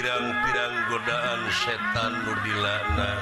[0.00, 3.12] pirang-pirang godaan setan nurdilana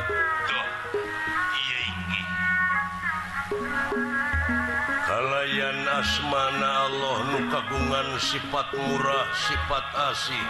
[5.10, 10.46] kalayan asmana Allah nu kagungan sifat murah sifat asih.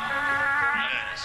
[0.84, 1.24] Yes.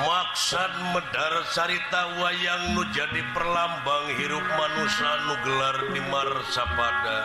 [0.00, 7.20] maksad medar carita wayang nu jadi perlambang hirup manusia nu gelar di marsapada.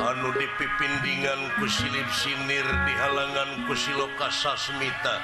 [0.00, 5.20] anu dipipindingan kusilip sinir di halangan kusiloka sasmita.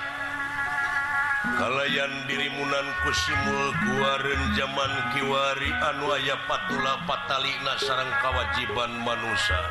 [1.57, 9.63] Kalayan dirimunan kusimul guaren zaman kiwari anu aya patula patalina sarang kawajiban manusia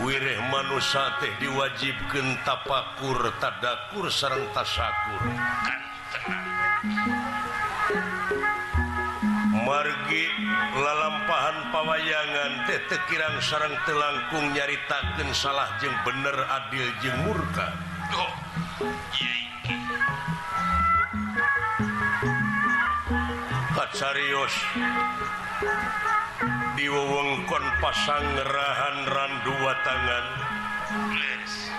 [0.00, 5.20] wirih manusia teh diwajibkan tapakur tadakur sarang tasakur.
[10.12, 10.28] Oge
[10.76, 17.72] lalampahan pawayangan tete kirang sarang telangkung nyaritakan salah jeng bener adil jeng murka
[18.12, 18.32] oh.
[23.72, 24.52] Kacarios
[26.76, 30.26] diwewengkon pasang ngerahan ran dua tangan
[31.16, 31.72] yes.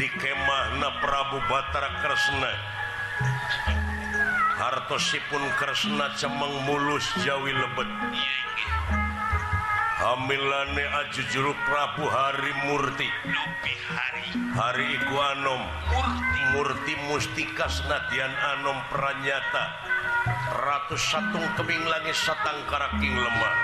[0.00, 2.52] di kemah na Prabu Batara Kresna
[4.60, 7.88] hartosipun Kresna cemeng mulus Jawi lebet.
[10.00, 13.08] Hamilane aju juru Prabu Hari Murti.
[13.88, 14.24] Hari.
[14.52, 15.62] Hari iku Anom.
[15.88, 19.64] Murti, Murti Mustika Senadian Anom Pranyata.
[20.60, 23.56] Ratus satung keming langit satang karaking lemah.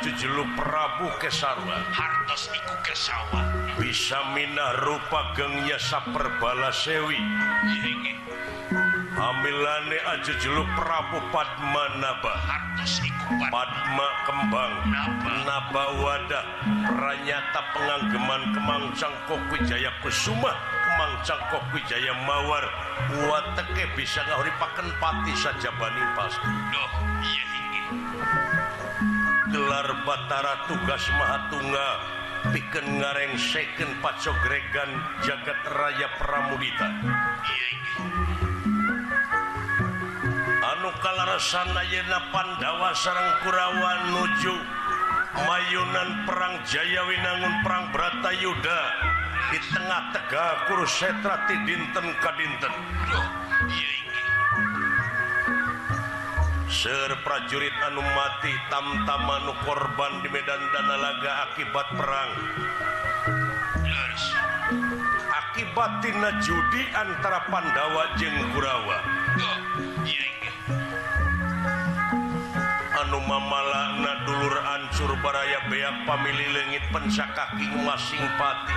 [0.00, 1.84] Jelu Prabu Kesarwa.
[1.92, 3.40] Hartos iku kesawa
[3.76, 7.18] bisa minah rupa gengnya saperbala sewi.
[9.12, 12.32] Hamilane aju jelu Prabu Padma Naba.
[12.32, 14.08] Hartos iku Padma.
[14.22, 14.72] Kembang.
[15.44, 15.84] Naba.
[15.98, 16.44] Wadah.
[16.88, 20.54] Ranyata Penganggeman Kemang Cangkok Wijaya Kusuma.
[20.86, 22.64] Kemang Cangkok Wijaya Mawar.
[23.28, 28.61] Wateke bisa ngahuripaken pati saja bani pasti doh iya inggih
[29.52, 31.88] gelar Batara tugas Mahatunga
[32.56, 34.90] piken ngareng seken pacogregan
[35.20, 36.88] jagat Raya Pramudita
[40.64, 44.56] anu anukalaraana Yena Pandawa sarang kurawa nuju
[45.44, 48.80] mayunan perang Jayawinangun perang Bratayuda
[49.52, 52.74] di tengah-tegah Kurusetrati dinten Kadinten
[56.72, 62.30] Ser prajurit Anumati tamtamanu korban di Medan danalaga akibat perang.
[63.84, 64.22] Yes.
[65.52, 68.98] akibat Tina judi antara Pandawa jenggurawa
[69.36, 69.58] oh,
[73.04, 78.76] Anumamala dulur Ancur Baraya beak pamili legit pensakaki masing pati.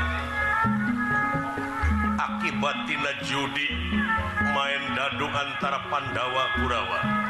[2.19, 3.71] Akibat Tina judi
[4.51, 7.24] main dadu antara Pandawa Kurawa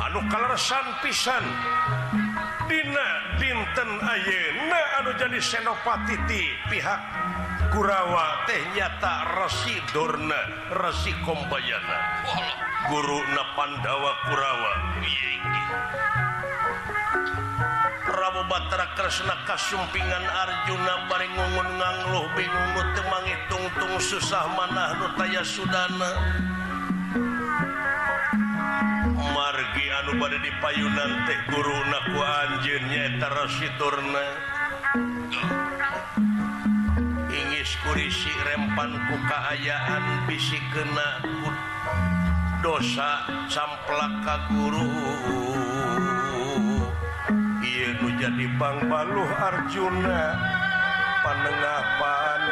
[0.00, 1.44] anu kaleresan pisan.
[2.66, 6.98] Dina dinten Ayeuna anu jadi senopatiti pihak
[7.70, 10.40] Kurawa teh nyata Resi Dorna
[10.74, 11.98] Resi Kombayana
[12.90, 14.72] guru na Pandawa Kurawa
[18.46, 25.42] Batara Kresna Kasumpingan Arjuna bari ngungun ngangluh bingung nu teu mangitungtung susah manah nu taya
[25.42, 26.10] sudana.
[29.34, 34.24] Margi anu bade dipayunan teh guruna ku anjeun nyaeta Rasiturna.
[37.26, 41.18] Ingis kurisi rempan ku kaayaan bisi kena
[42.62, 45.45] dosa camplak ka guru.
[48.26, 50.34] jadi Bang Baluh Arjuna
[51.22, 52.45] panengah pan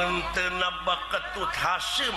[0.00, 2.16] mentenabak ketut Hasim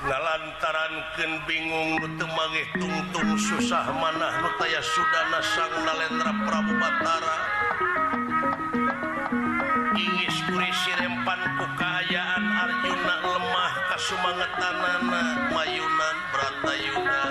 [0.00, 7.36] lantaran ke bingung temage tungtung susah manah nutaya Sudana sang Nalendra Prabu Batara.
[9.92, 11.40] Ingis kuri sirempan
[11.76, 17.22] kaayaan Arjuna lemah kasumangetanana Mayunan Bratayuna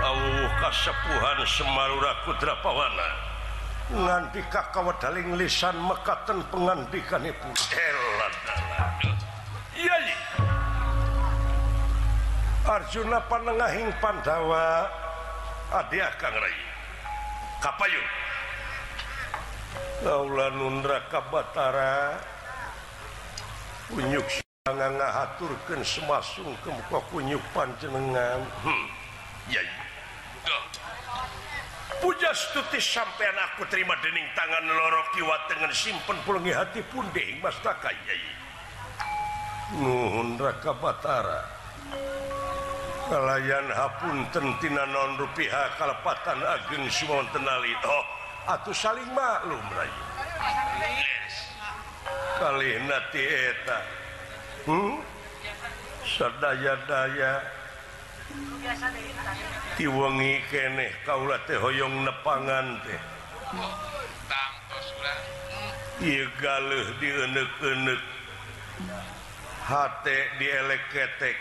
[0.00, 3.35] Auh kasepuhan Semarura Kudrapawana
[3.92, 7.50] nganti kakawadaling lisan mekaten pengandikan ibu?
[12.66, 14.90] Arjuna panengahing Pandawa
[15.70, 16.56] Adi Kang Rai.
[17.62, 18.10] Kapayung.
[20.02, 22.18] Laula nundra kabatara
[23.86, 24.26] Kunyuk
[24.66, 28.42] sangang ngahaturkan semasung kemuka kunyuk panjenengan.
[28.66, 28.84] Hmm,
[29.46, 29.75] ya, ya.
[32.54, 37.94] tutis sampai aku terima dening tangan loro kiwa dengan simpen pulangi hati punding mas takai
[39.74, 41.42] nuhun raka batara.
[43.06, 47.70] Kalayan hapun tentina non rupiah kalepatan ageng sumon tenali.
[47.86, 48.04] Oh
[48.50, 50.04] atuh saling maklum rayu
[52.36, 53.78] kali nati eta.
[54.66, 54.98] Hmm?
[56.06, 57.42] sedaya daya
[59.76, 63.00] tiwangi keneh kaula teh hoyong nepangan teh
[65.96, 68.02] Iya galuh dienek-enek.
[69.64, 71.38] Hate dieleketek.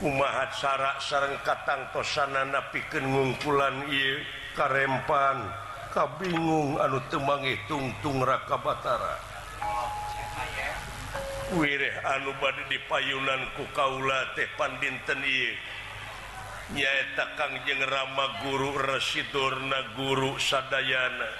[0.00, 4.24] Kumahat sarak sareng katang tosana napikeun ngungkulan ieu
[4.56, 5.44] karempan.
[5.92, 9.20] Kabingung anu temangi tungtung raka batara.
[11.54, 15.54] wireh anu bade di payunan ku kaula teh pandinten ieu.
[16.70, 21.30] Nyaeta Kangjeng Rama guru Residurna guru Sadayana.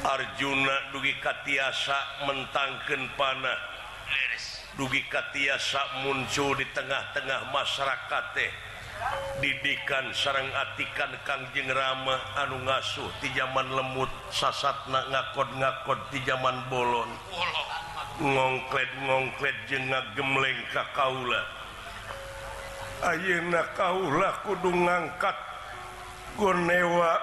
[0.00, 3.60] Arjuna dugi Katiasa mentangken panah.
[4.72, 8.71] Dugi Katiasa muncul di tengah-tengah masyarakat teh.
[9.42, 16.62] didikan sarang atikan Kangjeng Rama anu ngasuh di zaman lemut sasatna ngakod ngakod di zaman
[16.70, 17.10] bolon
[18.22, 19.78] ngongklet-ngongklet je
[20.14, 21.42] gemleng ka kaula.
[23.02, 25.34] Ayeuna kaula kudu ngangkat
[26.38, 27.18] gonewa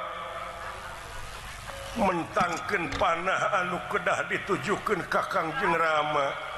[1.95, 6.48] mentangkan panah anu kedah ditujukan ka Kangjeng Rama.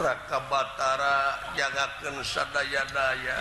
[0.00, 1.16] raka Batara
[1.52, 3.38] jagaken sadaya-daya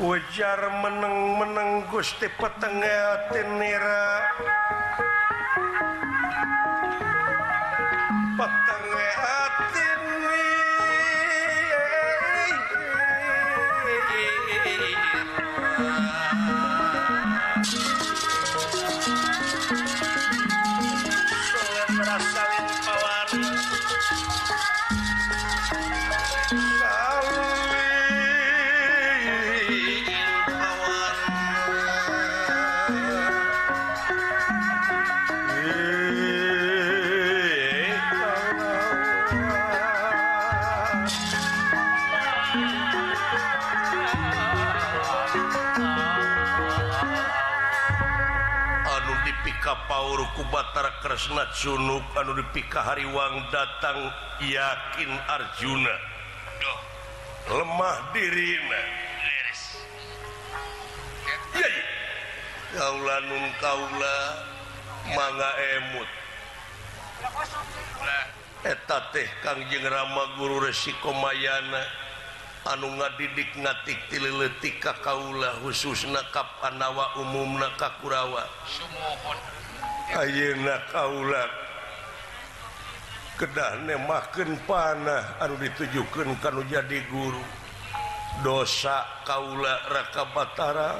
[0.00, 4.24] ujar meneng-meneng Gusti petengah nira
[51.20, 54.08] salat sunub anu dipikahariwang datang
[54.40, 55.94] yakin Arjuna.
[57.44, 58.80] Lemah dirina
[62.72, 64.16] kaula nun kaula
[65.12, 66.10] mangga emut.
[68.64, 71.84] Eta teh Kangjeng Rama guru resiko mayana.
[72.64, 78.48] Anu ngadidik ngatik tililetik ka kaula khususna kap anawa umumna ka Kurawa.
[80.10, 81.46] Ayeuna kaula
[83.38, 87.38] kedah nemahkan panah anu ditujukan kanu jadi guru.
[88.42, 90.90] Dosa kaula raka Batara.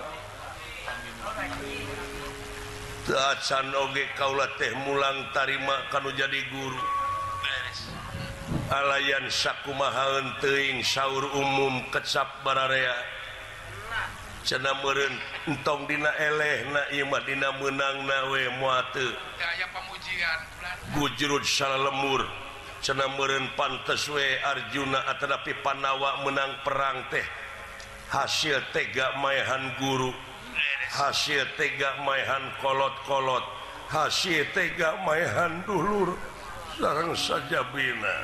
[3.03, 6.79] Tacan oge kaula teh mulang tarima kanu jadi guru.
[8.71, 13.20] Alayan sakumahaun teuing saur umum kecap bararea
[14.45, 15.15] cena meren
[15.47, 19.07] entong dina eleh na mah dina menang nawe muate
[20.97, 22.23] bujurud gujrut lemur.
[22.81, 27.25] Cena meren pantes we Arjuna atanapi Panawa menang perang teh.
[28.09, 30.17] Hasil tega maehan guru.
[30.89, 33.45] Hasil tega maehan kolot-kolot.
[33.93, 36.17] Hasil tega maehan dulur.
[36.81, 38.17] Sarang saja bina.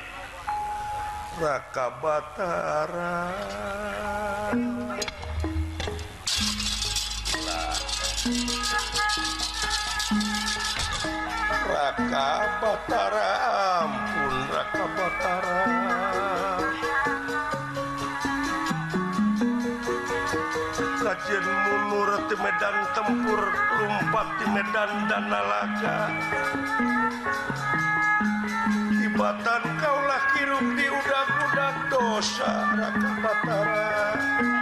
[1.36, 3.28] Raka Batara
[11.86, 13.26] Raka Batara
[13.86, 15.58] ampun Raka Batara.
[20.98, 23.38] Kajian munur di medan tempur
[23.78, 26.10] lumpat di medan danalaga
[29.06, 32.50] Ibatan kaulah kirup di udak-udak dosa
[32.82, 34.55] Raka Batara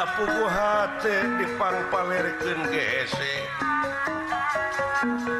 [0.00, 3.20] da pugu hati dipangpamerkan GC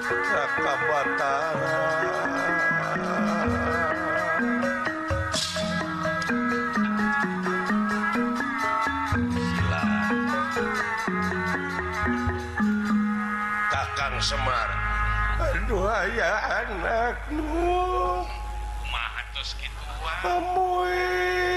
[0.04, 1.80] Raka Batara.
[13.72, 14.68] Kakang Semar.
[15.40, 18.28] Aduh ayah anakmu
[18.92, 19.84] Mah atus gitu
[20.20, 21.49] Amuin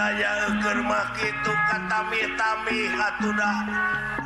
[0.00, 3.36] Dayangkermah itu katami-tami Hauh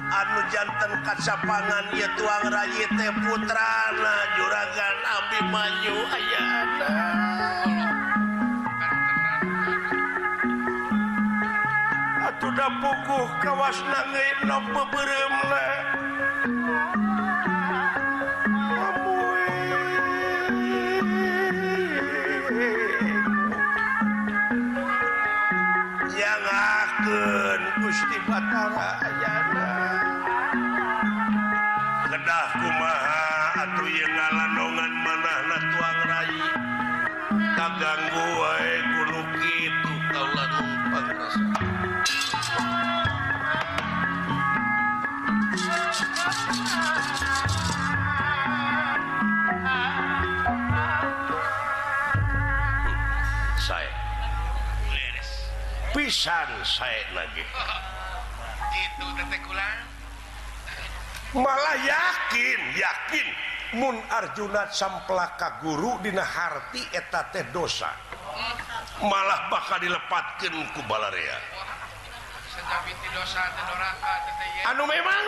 [0.07, 6.43] anu jantan kacapangan ya tuang Rayi teh putrana juragan Abi Manyu aya
[12.23, 15.75] Atuh pukuh kawas nangit no peberemlah
[56.05, 57.41] pisan saya lagi.
[61.45, 63.29] Malah yakin yakin.
[63.75, 67.91] Mun Arjuna samplaka guru Dina Harti eta teh dosa.
[69.03, 71.35] Malah bakal dilepatkan ku balaria.
[74.71, 75.25] Anu memang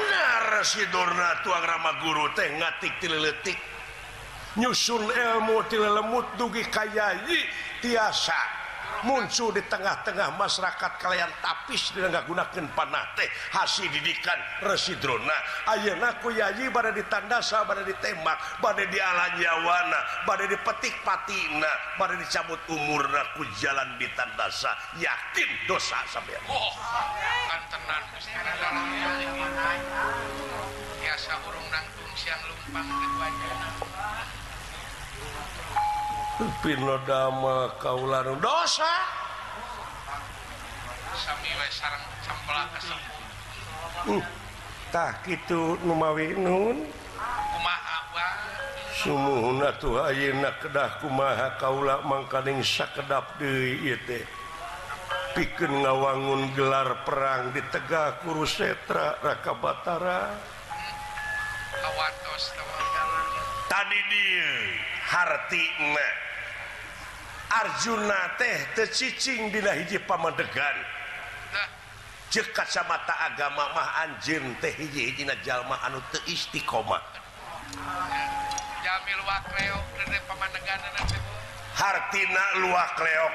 [0.63, 3.59] Sidorna tuang Rama guru teh ngatik tileletik.
[4.61, 7.51] Nyusul ilmu tilelemut dugi kayayi
[7.83, 8.56] tiasa.
[9.07, 14.35] muncul di tengah-tengah masyarakat kalian tapis dengan gunakan panate hasil didikan
[14.67, 15.39] residrona
[15.71, 23.47] Ayenaku yayi pada ditandasa pada ditembak pada di alanyawana pada dipetik patina pada dicabut umurku
[23.63, 26.75] jalan ditandasa yakin dosa sampai oh,
[30.99, 33.96] biasa urung nangtung siang lumpang keduanya
[36.37, 38.93] Pinodama kaulan dosa!
[44.93, 46.85] Tak itu numawi nun
[48.97, 54.25] Sumuhuna tuh ayeuna kedah kumaha kaula mangkaning sakedap deui ieu teh.
[55.37, 60.33] Pikeun ngawangun gelar perang di Tegah Kurusetra Raka Batara.
[61.77, 62.57] Awatos
[63.69, 64.53] Tadi dia
[65.07, 66.26] hartina
[67.47, 70.77] Arjuna teh tercicing dina hiji pamedegan
[72.31, 77.01] jeuk kacamata agama mah anjir teh hiji-hijina jalma anu teu istiqomah.
[78.83, 81.21] Jamil luak leok teh pamandeganna teh.
[81.79, 83.35] Hartina luak leok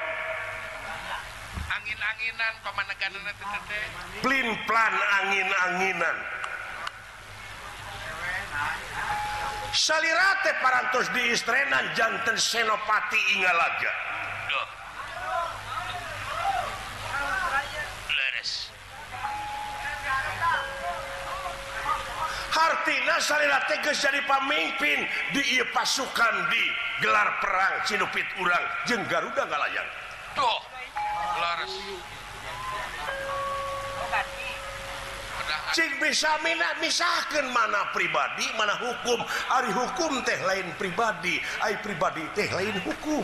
[1.72, 3.84] angin-anginan pamandeganna teh.
[4.20, 4.94] Plin plan
[5.24, 6.41] angin-anginan.
[9.72, 13.92] salirate parantos di istrenan jantan senopati ingalaga.
[22.52, 26.64] Hartina salirate geus jadi pamimpin di ieu pasukan di
[27.00, 29.88] gelar perang Cinupit urang jeung Garuda ngalayan.
[30.36, 30.58] Tuh,
[31.40, 31.72] leres.
[36.02, 39.20] bisa Mina misahkan mana pribadi mana hukum.
[39.54, 43.22] Ari hukum teh lain pribadi Ay pribadi teh lain hukum.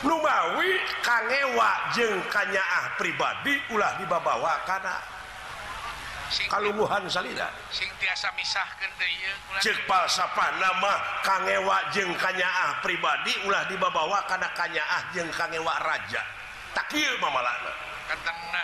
[0.00, 4.96] Numawi kangewa jeng kanyaah pribadi ulah dibabawa karena
[6.48, 7.52] kalungguhan salida.
[7.68, 8.88] singasa misahkan
[9.60, 16.39] cek palsapa nama kangewa jeng kanyaah pribadi ulah dibabawa karena kanyaah jeng kangewa raja.
[16.74, 17.72] takil mamalana
[18.10, 18.62] kentena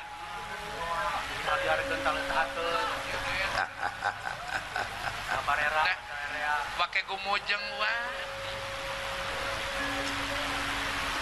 [6.76, 7.64] pakai gumujeng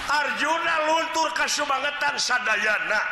[0.05, 3.03] Arjuna luntur kasubangetan sadayana.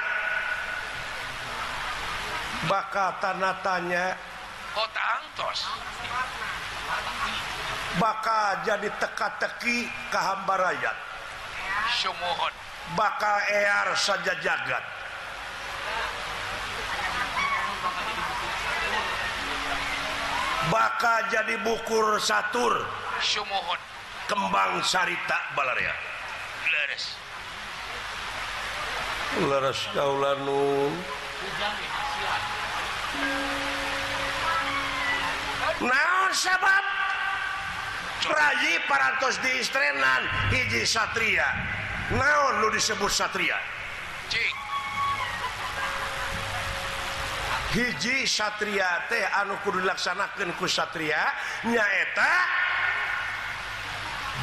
[2.69, 4.15] Bakal tanah tanya.
[4.77, 5.67] Kota angtos
[8.01, 10.97] bakal jadi teka-teki ka hamba rakyat
[12.01, 12.55] sumuhun
[12.99, 14.85] bakal ear saja jagat.
[20.71, 22.87] Bakal jadi bukur satur.
[23.23, 23.93] Sumuhun.
[24.33, 25.95] kembang sarita balarea
[26.73, 27.05] Leres.
[29.45, 30.93] leres kaulanun
[35.85, 36.87] naon sabab
[38.23, 40.23] Rayi parantos di istrenan
[40.55, 41.43] hiji satria
[42.17, 43.57] naon lu disebut Satria?
[44.29, 44.63] Cik.
[47.73, 51.33] hiji Satria teh anu kudu dilaksanakan ku Satria
[51.65, 52.33] nyaeta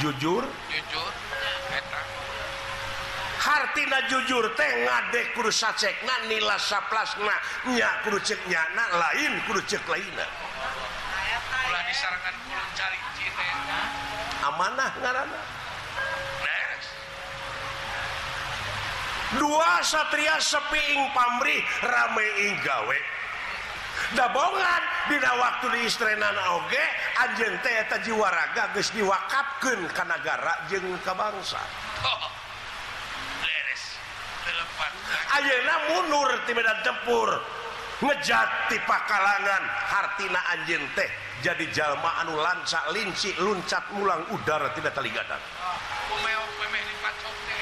[0.02, 0.44] jujur.
[0.50, 1.12] Jujur
[1.70, 2.02] eta
[3.40, 7.36] hartina jujur teh ngadek kudu sacekna nila saplasna
[7.70, 10.26] nya kudu cek nyana lain kudu cek lainna.
[11.70, 13.46] Ulah disarangan kulo cari cina
[14.50, 15.59] amanah ngaranna.
[19.38, 22.98] dua Satria sepiing pamrih rameigawe
[24.18, 26.86] dabongan Dina waktu diistrenan Oge
[27.18, 31.62] Anjente jiwaraga guys diwakapkan Kanagara jeng kebangsa
[32.06, 32.30] oh.
[35.38, 37.30] Ayeuna mundur ti Medan Tempur
[38.00, 41.10] ngejat ti pakalangan hartina anjeun teh
[41.44, 45.40] jadi jalma anu lanca linci luncat mulang udara tidak taligadang.
[45.40, 46.59] Oh,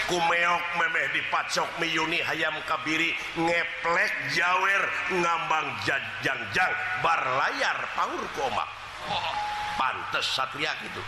[0.07, 8.63] kumeok memeh dipacok miyuni hayam kabiri ngeplek jawer ngambang jajangjang bar layar paur koma
[9.75, 11.03] pantes satria gitu.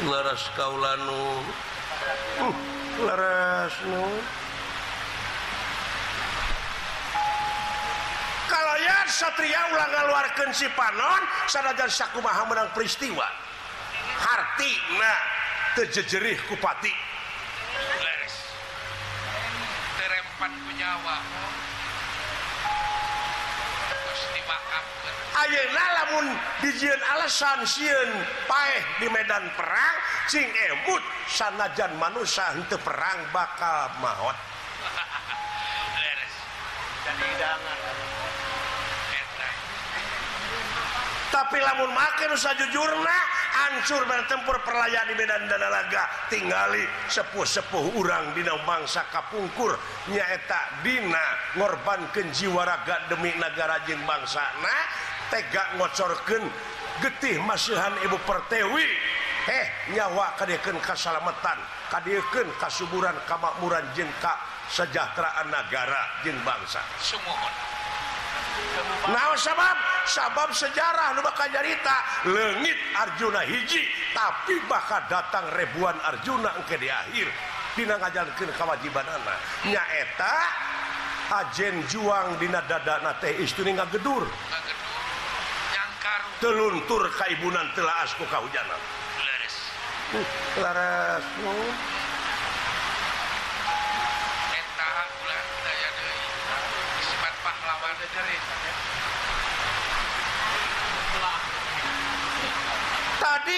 [0.00, 1.44] Laras kaulanu,
[2.40, 2.56] uh,
[3.04, 4.39] laras nu.
[9.10, 13.26] Satria ulang ngaluarkan si Panon sanajan Sakumaha menang peristiwa.
[14.20, 15.20] Harti nah
[15.74, 16.92] terjejerih kupati
[18.02, 18.34] Les.
[19.98, 21.16] terempan penyawa
[25.40, 26.26] Ayeuna lamun
[26.60, 28.10] dijieun alasan sieun
[28.44, 29.96] paeh di medan perang
[30.28, 31.00] cing emut
[31.32, 34.36] sanajan manusia henteu perang bakal maot.
[35.96, 36.34] leres
[37.08, 37.99] Jadi jangan
[41.30, 43.18] tapi lamun make nu jujurna
[43.54, 46.10] hancur bertempur perlayan di Medan dan Alaga.
[46.26, 49.78] Tinggali sepuh-sepuh urang dina bangsa kapungkur.
[50.10, 54.42] Nyaeta dina ngorban jiwa raga demi negara jeng bangsa.
[54.58, 54.82] Nah
[55.30, 56.44] tega ngocorkeun
[57.00, 58.84] getih masihan ibu pertewi
[59.46, 59.66] heh
[59.96, 64.34] nyawa kadeken keselamatan kadeken kasuburan kamakmuran jengka
[64.68, 66.82] sejahteraan negara jeng bangsa.
[66.98, 67.70] Semua
[69.10, 71.96] Nah, sabab sabab sejarah nu bakal nyarita
[72.30, 73.82] lengit Arjuna hiji
[74.12, 77.26] tapi bakal datang ribuan Arjuna engke di akhir.
[77.74, 80.36] Dina ngajankan kawajibanana nyaeta
[81.30, 84.26] ajen juang dina dadana teh istri ngagedur.
[84.26, 84.70] Gedur
[86.40, 88.80] teluntur kaibunan telah asku kahujanan.
[89.20, 89.56] Leres
[90.58, 91.99] laras leres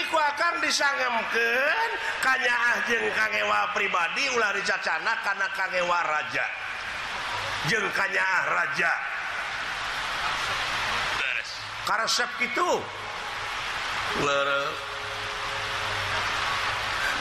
[0.09, 1.88] ku akan disangemken
[2.24, 6.46] kanya ahjeng kangewa pribadi ulah dicacana karena kangewa raja.
[7.68, 8.92] Jeng kanya raja.
[11.83, 12.70] Karesep itu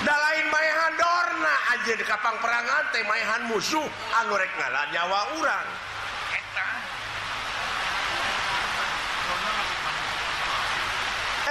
[0.01, 3.85] da lain mayahan Dorna aja di Kapang perangan teh mayahan musuh
[4.21, 5.90] anurek ngalah nyawa urang.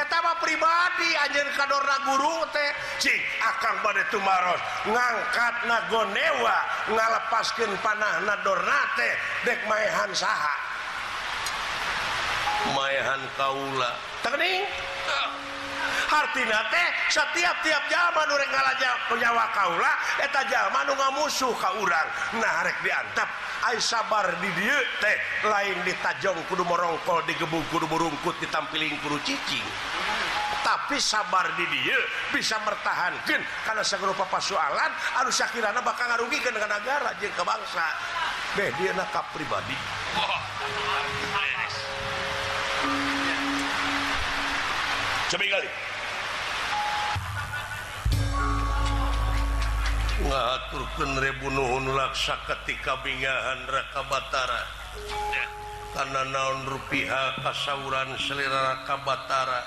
[0.00, 2.70] etama pribadi anjir kadorna guru teh.
[3.04, 6.58] Cik akan pada tumaros ngangkat nagonewa
[6.88, 9.14] ngalepaskan panah nadorna teh.
[9.44, 10.56] Dek maehan saha.
[12.76, 13.92] Maehan kaula.
[14.20, 14.68] Terning
[16.10, 22.08] artinya teh setiap-tiap zaman urang ngalaja nyawa kaula eta zaman nu ngamusuh ka urang.
[22.38, 23.28] Nah rek diantep.
[23.60, 29.64] Ai sabar di dieu teh lain ditajong kudu morongkol digebung kudu burungkut ditampiling kudu cicing.
[30.60, 31.96] Tapi sabar di dia
[32.34, 37.86] bisa mertahankeun karena segrupa persoalan harus sakirana bakal ngarugikan dengan negara jeung ke bangsa
[38.58, 39.76] deh dia nakap pribadi.
[45.30, 45.89] Coba kali.
[50.20, 50.85] ngatur
[51.48, 54.62] nuhun laksa ketika bingahan raka Batara.
[55.90, 59.62] Karena naon rupiah kasauran selera raka Batara.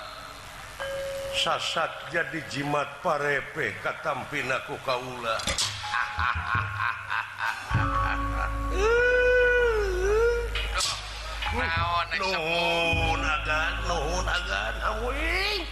[1.34, 5.36] Sasat jadi jimat parepe katampin aku kaula.
[12.14, 15.66] Nuhun agan nuhun agan awing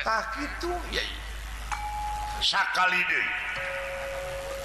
[0.00, 1.19] tak itu ya, ya.
[2.40, 3.28] sakali deui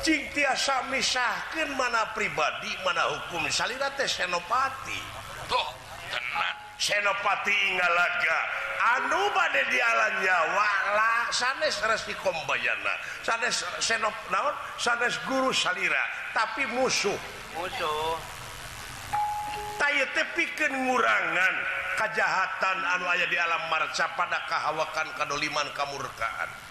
[0.05, 3.49] cing tiasa misahkeun mana pribadi mana hukum.
[3.49, 5.01] Salira teh senopati.
[5.49, 5.69] Tuh
[6.13, 6.57] tenang.
[6.77, 8.39] Senopati ingalaga.
[8.85, 12.93] Anu bade dialan Jawa lah sanes resi kombayana.
[13.25, 14.53] Sanes senop naon?
[14.77, 16.05] Sanes guru salira
[16.37, 17.17] tapi musuh.
[17.57, 18.13] Musuh.
[19.81, 21.55] Tayo tepikeun ngurangan.
[21.95, 26.64] Kejahatan anu aya di alam marca pada kahawakan kadoliman kamurkaan.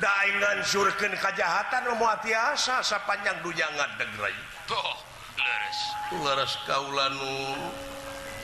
[0.00, 4.36] daingan surken kejahatan moal tiasa sapanjang dujangan degerai
[4.68, 4.92] toh
[5.36, 5.78] leres.
[6.22, 7.56] Leres kaulanu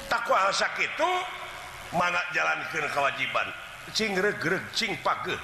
[0.09, 1.11] takwa sakit itu
[1.93, 3.49] mana jalankeun kewajiban.
[3.93, 5.39] Cing regreg cing pageuh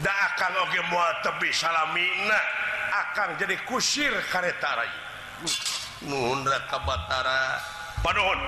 [0.00, 2.40] da akan oge mual tebi salamina
[2.90, 4.88] akan jadi kusir karetarai
[6.06, 7.60] nun raka batara
[8.04, 8.40] panuhun.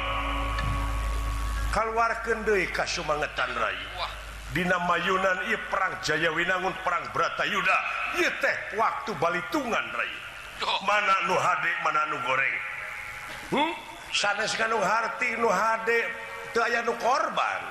[1.72, 3.80] Keluarkan deui ka sumangetan rai.
[3.96, 4.21] Wah
[4.52, 7.76] Dina mayunan ieu perang Jaya Winangun perang Bratayuda
[8.20, 10.12] Yuda teh waktu Balitungan Ray.
[10.62, 10.78] Oh.
[10.84, 12.56] Mana nu hade mana nu goreng.
[13.48, 13.72] Hmm?
[14.12, 15.98] sanes Harti nu hade
[16.52, 17.62] teu aya nu korban.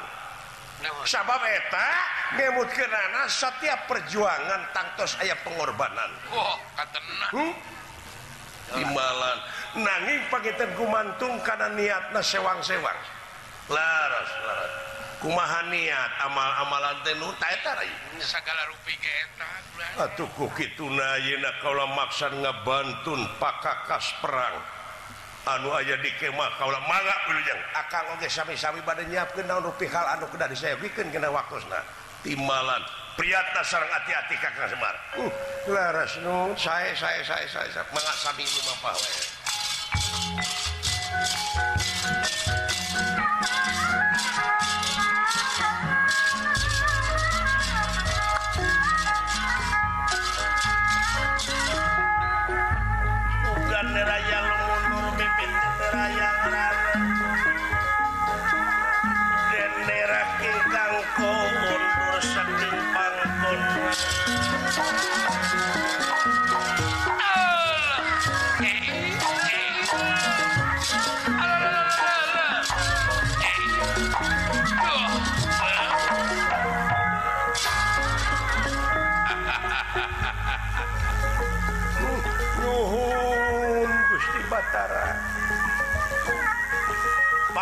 [1.06, 1.88] Sabab eta
[2.42, 6.10] ngemutkeunana setiap perjuangan tangtos aya pengorbanan.
[6.34, 6.58] Oh,
[7.38, 7.54] hmm?
[8.82, 9.38] Imalan
[9.78, 13.00] nanging paketan gumantung kana niatna sewang-sewang.
[13.70, 14.91] Laras laras.
[15.22, 16.12] kumaha niat?
[16.28, 16.98] Amal-amalan
[21.62, 24.58] kalau maksa ngebantun pakakas perang.
[25.42, 26.78] Anu aja dikemah kalau
[28.30, 29.50] sami-sami badan nyiapkan
[29.90, 31.82] hal anu kedah saya bikin kena waktu nah
[32.22, 32.86] timalan
[33.18, 34.96] priata sarang hati-hati kakak semar.
[35.18, 35.32] Uh,
[35.70, 37.86] laras nun saya saya saya saya, saya.
[37.90, 38.94] mangat sami lu bapak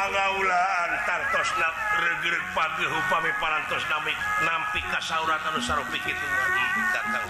[0.10, 1.69] panggaulaantartosna
[2.58, 7.26] pagi parantos nami nampi kasauran anu sarupik kakang datang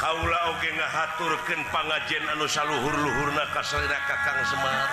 [0.00, 4.88] Kaula oge ngahaturkeun pangajen anu saluhur-luhurna ka salira Kakang Semar.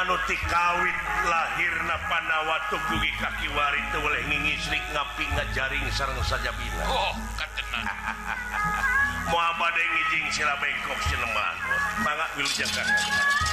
[0.00, 6.88] Anu tikawit lahirna panawa tugugi kaki wari teu weleh ngingisrik ngapi ngajaring sareng sajabina.
[6.88, 7.84] Oh, katenan.
[9.30, 11.56] Moal bade ngijing sila bengkok sineman.
[12.00, 13.43] Mangga wilujeng Kakang.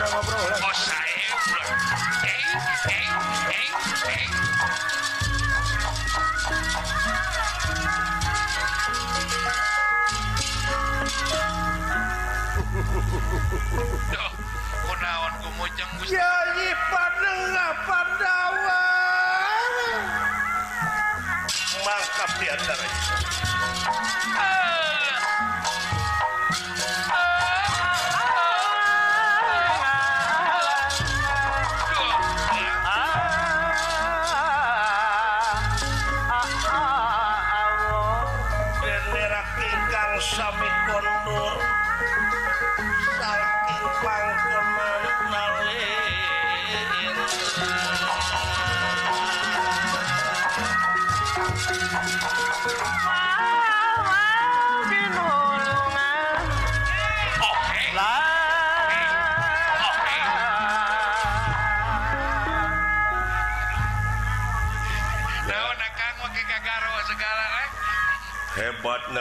[0.00, 0.64] kurang ngobrol lah.
[0.64, 1.60] Oh saya bro.
[2.24, 2.40] Eh,
[2.88, 3.04] eh,
[3.52, 3.68] eh,
[4.08, 4.24] eh.
[14.08, 14.32] Duh,
[14.88, 16.16] kunaon kumujeng Gusti.
[16.16, 18.80] Ya nyi padengah pandawa.
[21.84, 23.29] Mangkap di antaranya.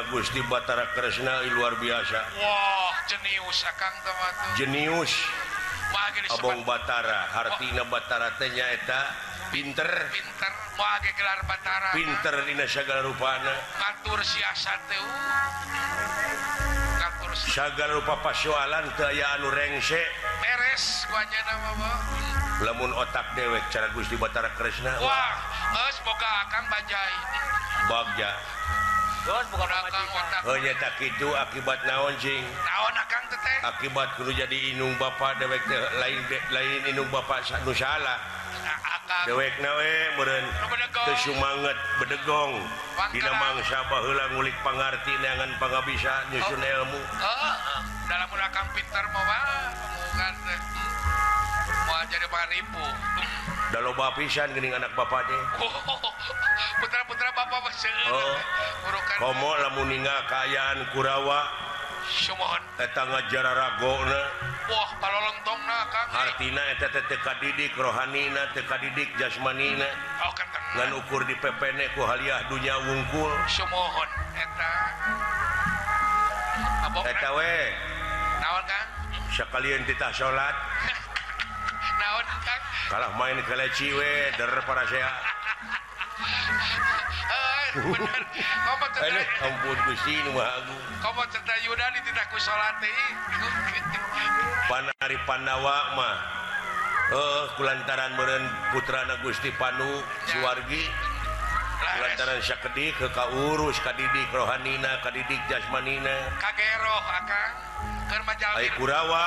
[0.09, 2.19] Gusti Batara Kresna luar biasa.
[2.41, 3.95] Wow, jenius akang,
[4.57, 5.13] jenius.
[6.29, 9.09] Abong Batara Hartina Batara tenyaeta
[9.49, 9.89] pinter.
[10.13, 10.53] Pinter
[11.17, 11.89] gelar Batara.
[11.97, 13.53] Pinter Dina Sagala rupana.
[13.77, 15.05] Ngatur siasat uh.
[17.49, 20.01] Sagala rupa pasalan anu rengse.
[20.41, 21.05] Beres
[22.59, 24.93] lamun otak dewek cara Gusti Batara Kresna.
[25.01, 25.33] Wah
[25.95, 27.13] semoga akan bajai.
[27.89, 28.31] Bagja.
[29.29, 32.41] hanya oh, tak itu akibat naonjing
[33.61, 35.61] akibat guru jadi inung Bapak dewek
[36.01, 36.17] lain
[36.49, 38.17] lain inung Bapak salah.
[39.27, 39.91] Dewek nawe
[41.11, 42.61] kesumangat bedegong.
[43.09, 46.73] tidak mangsa baheula ngulik pengerti dengan pangabisa nyusun oh.
[46.77, 47.01] ilmu.
[47.19, 47.53] Oh.
[48.09, 49.23] Dalam akang pinter mau
[51.89, 52.85] mau jadi paripu
[53.69, 55.41] dalam bapisan gening anak bapak teh.
[56.79, 58.11] Putra-putra bapak mah seueur.
[58.15, 58.37] Oh.
[58.87, 61.43] Urukan komo lamun ninggal kaayaan Kurawa
[62.09, 62.63] Sumohon.
[62.79, 64.21] eta ngajara ragona
[64.71, 66.07] Wah, palolongtongna akang.
[66.09, 66.21] eh.
[66.25, 69.85] artina eta teh teu kadidik rohanina teu kadidik jasmanina
[70.23, 70.47] Oh, kan
[70.79, 74.71] ngan ukur di pepene ku haliah dunya wungkul Sumohon eta.
[76.89, 77.55] Abok eta we
[78.39, 78.87] naon kang?
[79.35, 80.55] sakalian titah salat
[82.01, 82.61] Naon kang?
[82.89, 83.53] kalah main ke
[83.93, 85.38] we der para saya
[89.39, 90.15] ampun Gusti
[94.69, 96.17] Panari Pandawa mah
[97.09, 98.43] eh kulantaran meren
[98.75, 100.83] putrana Gusti Panu Suwargi.
[101.79, 106.35] Kulantaran sakedik ke Kaurus Kadidik Rohanina Kadidik Jasmanina.
[106.37, 107.68] Kagero Akang.
[108.09, 108.25] Keur
[108.73, 109.25] Kurawa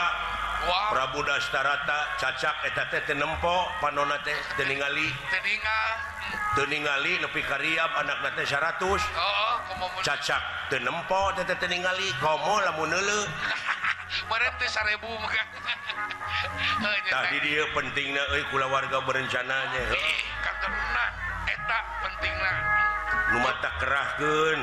[0.63, 5.91] Wah, Prabu Dastarata cacak eta teh teu nempo panonna teh teu ningali teningal.
[6.55, 11.59] teu ningali nepi ka riap anakna teh 100 Oh, komo cacak teu nempo teh teh
[11.59, 13.27] teu ningali komo lamun neuleuh
[14.31, 15.03] bareng teh 1000
[17.11, 19.99] tadi Heuh, pentingna euy kulawarga berencana nya heuh.
[19.99, 20.23] Ih.
[21.51, 22.53] Eta pentingna.
[23.33, 24.61] nu mata kerahkeun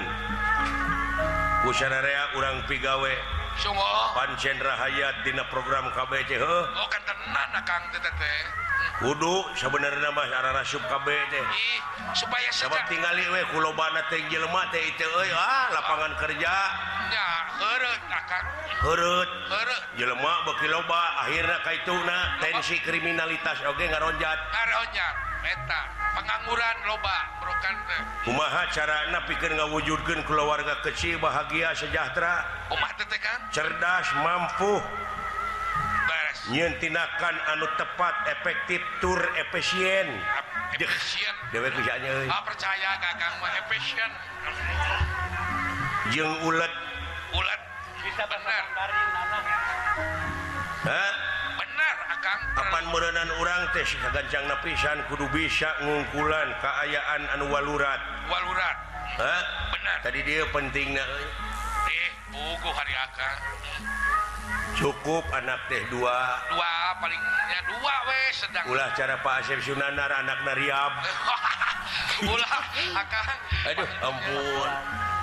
[1.66, 6.88] ku sararea urang pigawe semua pancen rahayat Dina program KBC oh,
[9.00, 11.40] kudu sebenarnya masyarakat sub KBD
[12.12, 16.54] supaya sebab tinggal we kulobana teh jelema teh itu euy ah lapangan kerja.
[17.10, 17.28] Nya
[17.64, 18.46] heureut ah, akang
[18.84, 19.30] heureut.
[19.48, 19.84] Heureut.
[19.96, 24.40] Jelema beuki loba akhirna kaituna tensi kriminalitas oge ngaronjat.
[24.52, 25.29] Ngaronjat.
[25.44, 25.82] meta
[26.18, 27.76] pengangguran loba brokan
[28.28, 32.44] Umaha cara na pikir ngawujudkan keluarga kecil bahagia sejahtera?
[32.68, 34.84] Teh tetekan cerdas mampu.
[36.50, 40.10] Nyentinakan anu tepat efektif tur efisien.
[41.50, 44.12] Dewek kerjanya ah, percaya kakang mah efisien.
[46.14, 46.74] Jeung ulet.
[47.34, 47.62] Ulet.
[48.02, 48.64] Bisa benar
[50.80, 51.29] Hah?
[52.20, 58.00] kapan merenan orang teh gancang napisan kudu bisa ngungkulan keayaan anu walurat?
[58.28, 58.76] Walurat.
[59.20, 59.42] Hah?
[59.72, 59.98] benar.
[60.04, 61.04] Tadi dia penting na...
[61.90, 63.38] eh buku hari Akang.
[64.80, 66.40] cukup anak teh dua.
[66.52, 68.66] Dua palingnya dua weh sedang.
[68.72, 70.94] Ulah cara Pak Asep Sunanar anak nariab
[72.32, 72.52] ulah
[72.96, 73.28] Akang.
[73.76, 74.72] aduh ampun.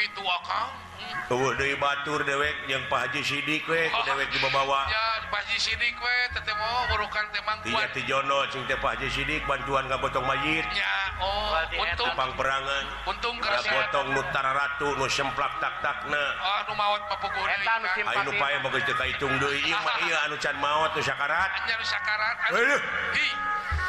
[0.00, 0.70] gitu akang
[1.30, 5.58] tuh dari batur dewek yang Pak Haji Sidik we oh, dewek dibawa ya Pak Haji
[5.62, 9.46] Sidik we tete mau urukan temang kuat iya ti jono cing teh Pak Haji Sidik
[9.46, 10.66] bantuan gabotong mayit.
[10.74, 12.12] Ya oh untung.
[12.18, 12.84] Pang perangan.
[13.06, 17.86] Untung kerasa gabotong nu tararatu nu semplak tak takna oh nu maot papuguri eta nu
[17.94, 18.16] simpati.
[18.16, 19.62] Ayo nu pae bagus teu kaitung deui.
[19.62, 21.50] Ieu mah ieu anu can maot nu sakarat.
[21.62, 22.80] Anu sakarat aduh.
[23.14, 23.28] Hi.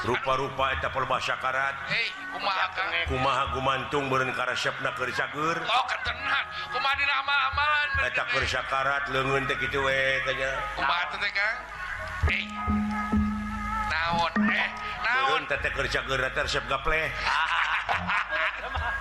[0.05, 2.93] rupa-rupa eta perbahasa sakarat hey, kumaha Kang?
[3.05, 6.45] kumaha gumantung beureun berengkara keur kercagur oh ketenang.
[6.73, 11.57] Kumaha dina amal-amalan eta keur sakarat leungeun teh kitu we kanya kumaha teh kang
[12.29, 12.43] hey.
[13.93, 14.69] naon eh?
[15.05, 15.41] Naon?
[15.45, 17.09] teh teh keur kercagur eta resep gapleh.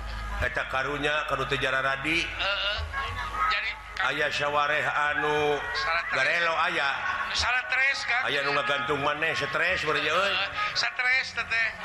[0.41, 2.25] eta karunya kalau tejara radi.
[4.01, 5.61] Ayaah sawareh anu
[6.09, 7.21] garelo ayaah
[8.25, 9.85] aya nu gantung maneh stres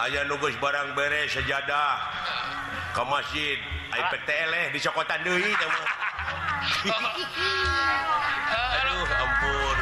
[0.01, 2.01] aya nugus barang beres sejadah.
[2.97, 3.61] Ke masjid
[3.93, 5.53] IPTL di Sokotan Dewi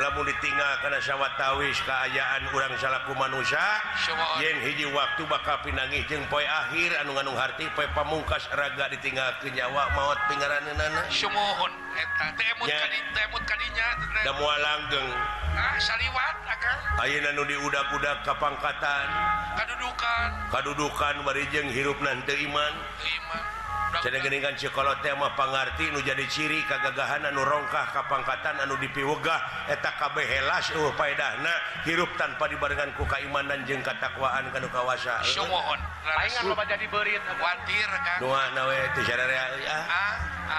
[0.00, 3.62] lamun ditinggal karena sawatawis keayaan urang salahku manusia
[4.42, 9.30] yen hiji waktu bakal pinangi jeng poi akhir anu nganung harti poi pamungkas raga ditinggal
[9.38, 11.72] ke nyawa maut pinggaran nana semohon
[14.34, 15.10] moal langgeng.
[15.54, 16.36] Ah saliwat
[16.94, 19.06] Ayeuna nu di udah-udak kapangkatan.
[19.58, 20.28] Kadudukan.
[20.50, 22.72] Kadudukan bari jeung hirup teu iman.
[23.02, 23.42] Iman.
[24.02, 30.24] dengan sekolah tema pangarti nu jadi ciri kegagahan anu rongkah kapangkatan anu dipiwegah eta kabeh
[30.26, 31.52] helas uh paedahna
[31.86, 35.22] hirup tanpa dibarengan ku keimanan jeung katakwaan kana kawasa.
[35.22, 40.14] Syumohon laingan loba jadi beurit kuatir kan doa nawe teu sararea ah,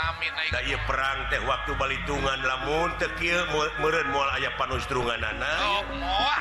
[0.09, 3.37] amin da ieu perang teh waktu balitungan lamun teu kieu
[3.81, 5.81] meureun moal aya panustrunganana oh,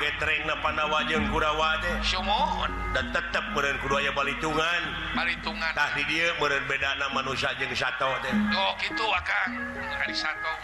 [0.00, 1.94] getrengna panawa jeung kurawa teh.
[2.04, 4.82] Syumohon da tetep meureun kudu aya balitungan.
[5.12, 5.72] Balitungan.
[5.76, 9.08] Tah di dieu meureun beda bedana manusia jeng satu oh, gitu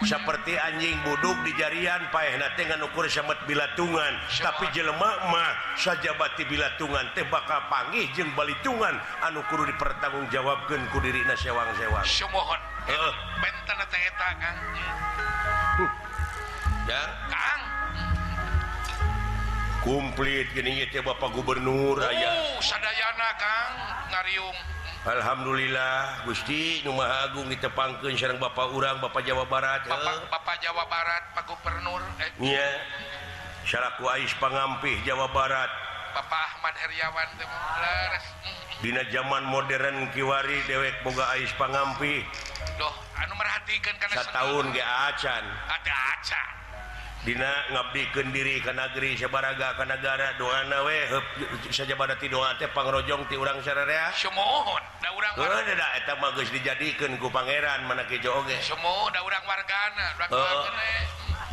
[0.05, 4.13] seperti anjing buduk di jarian Pak dengan ukur sahabat bilatungan.
[4.29, 4.53] Semua.
[4.53, 5.49] tapi jelemakmah
[5.81, 9.01] sajabati bilatungan teh bakal panggih jeng balitungan.
[9.25, 13.13] Anukuru dipertanggung dipertanggungjawabkeun ku diri na sewang-sewang uh.
[19.81, 23.73] kumplit gini Bapak Gubernur uh, aya Sadayana Kang.
[24.13, 24.80] Ngariung.
[25.01, 31.23] Alhamdulillah Gusti Numa Agung ditepangkeun sareng Bapak urang Bapak Jawa Barat Bapak, Bapak Jawa Barat
[31.33, 32.29] Pak Gubernur eh.
[32.53, 32.77] yeah.
[33.65, 35.69] Syaraku Ais Pangampih Jawa Barat.
[36.13, 37.29] Bapak Ahmad Heriawan
[38.81, 42.21] Dina zaman modern Kiwari dewek Boga Ais Pangampih.
[42.77, 46.60] Doh anu merhatikan karena setahun ge acan ada acan
[47.21, 51.21] Dina ngabdiken diri ke negeri sebaraga ke negara doa nawe
[51.69, 54.09] saja pada doa teh pangrojong ti urang sararea.
[54.17, 55.69] Semohon da urang warga.
[55.77, 60.29] da eta mah geus dijadikeun ku pangeran mana ke joge semoho da urang wargana urang
[60.33, 60.65] oh.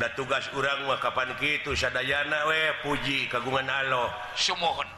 [0.00, 4.08] da tugas urang mah kapan kitu sadayana we puji kagungan Allah.
[4.40, 4.97] Semohon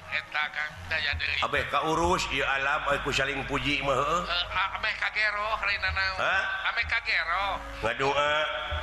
[1.71, 3.87] ka urus alam ku saling puji eh,
[7.81, 8.31] ngadua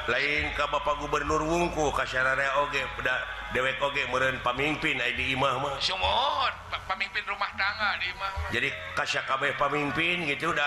[0.07, 5.75] lain ka Bapak Gubernur wungku kasyararaya oge pada dewek oge meureun pamimpin di imah mah.
[6.87, 10.63] Pemimpin rumah tangga di imah jadi kasya kabeh pamimpin gitu da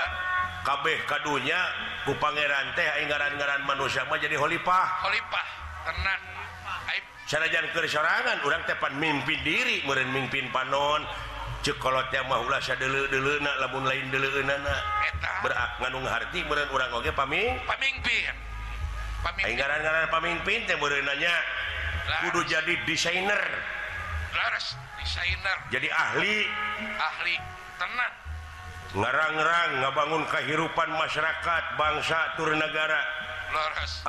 [0.69, 1.57] kabeh kadunya
[2.05, 5.09] ku pangeran teh ngaran-ngaran manusia mah jadi holipah.
[5.09, 6.23] Holipah Tenang.
[7.29, 11.07] sanajan urang orang tepan mimpin diri meureun mimpin panon.
[11.61, 14.77] Ceuk cekolotnya maulah dulu dulu nak lamun lain deuleueunana
[15.12, 18.33] dulu berak nganung harti meureun urang oge paming pamimpin
[19.21, 21.37] pamimpin ngaran-ngaran pamimpin teh meren nanya
[22.27, 23.43] kudu jadi desainer.
[24.35, 24.66] Laras
[24.99, 25.57] desainer.
[25.71, 26.37] Jadi ahli.
[26.99, 27.37] Ahli.
[27.79, 28.14] Tenang.
[28.91, 33.01] Ngarang-ngarang ngabangun kehidupan masyarakat bangsa tur negara.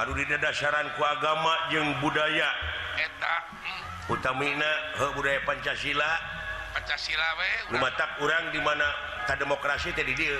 [0.01, 2.49] Aduh di dasaranku agama jeung budaya.
[2.97, 4.13] Eta hmm.
[4.13, 4.71] utamina
[5.17, 6.11] budaya Pancasila.
[6.71, 7.27] Pancasila
[7.75, 8.53] mata urang.
[8.53, 8.87] Di mana
[9.25, 10.37] ka demokrasi tadi dia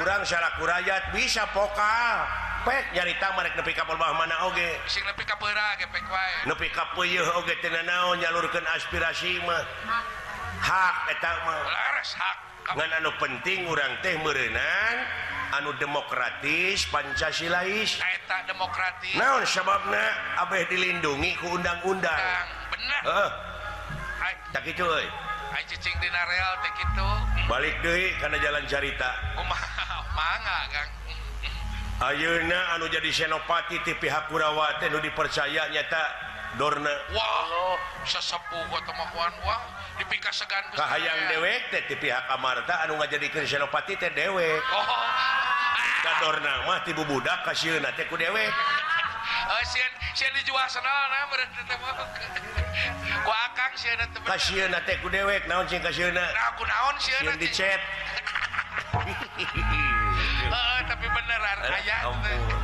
[0.00, 2.18] urang salaku rakyat bisa vokal
[2.66, 4.78] pek nyarita mereka nepi kapal bah mana oge.
[4.86, 6.34] Sing nepi kapera ge pek wae.
[6.48, 9.62] Nepi kapeuyeung oge teh naon nyalurkeun aspirasi mah.
[10.60, 10.94] Hak.
[11.16, 11.60] Eta mah.
[11.64, 12.36] Laras hak.
[12.70, 14.96] Ngan anu penting urang teh meureunan
[15.58, 17.98] anu demokratis Pancasilais.
[17.98, 19.14] Eta demokratis.
[19.18, 20.06] Naon sebabnya?
[20.46, 22.22] Abeh dilindungi ke undang-undang.
[22.70, 23.00] Bener.
[24.60, 24.86] Gitu
[27.50, 29.10] balik deui karena jalan carita.
[32.00, 36.02] Ayeuna anu jadi senopati ti pihak Kurawati nu dipercaya nyata
[36.56, 36.90] Dorna.
[37.12, 37.76] Wow,
[40.74, 44.62] Kahayang dewek teh pihak Amarta anu ngajadikeun jadi senopati teh dewek.
[44.72, 45.39] Oh
[46.00, 48.48] Kador nama tibu budak kasih nanti ku dewe.
[49.30, 51.38] Oh, sian, sian dijual senal na mah.
[53.26, 54.20] Ku akang sieuna teh.
[54.22, 56.22] Ka sieuna teh ku dewek naon cing ka sieuna?
[56.22, 57.34] Nah, kunaon naon sian.
[57.38, 57.80] Di chat.
[58.90, 59.16] Heeh,
[60.54, 61.96] oh, oh, tapi beneran eh, aya
[62.26, 62.59] teh.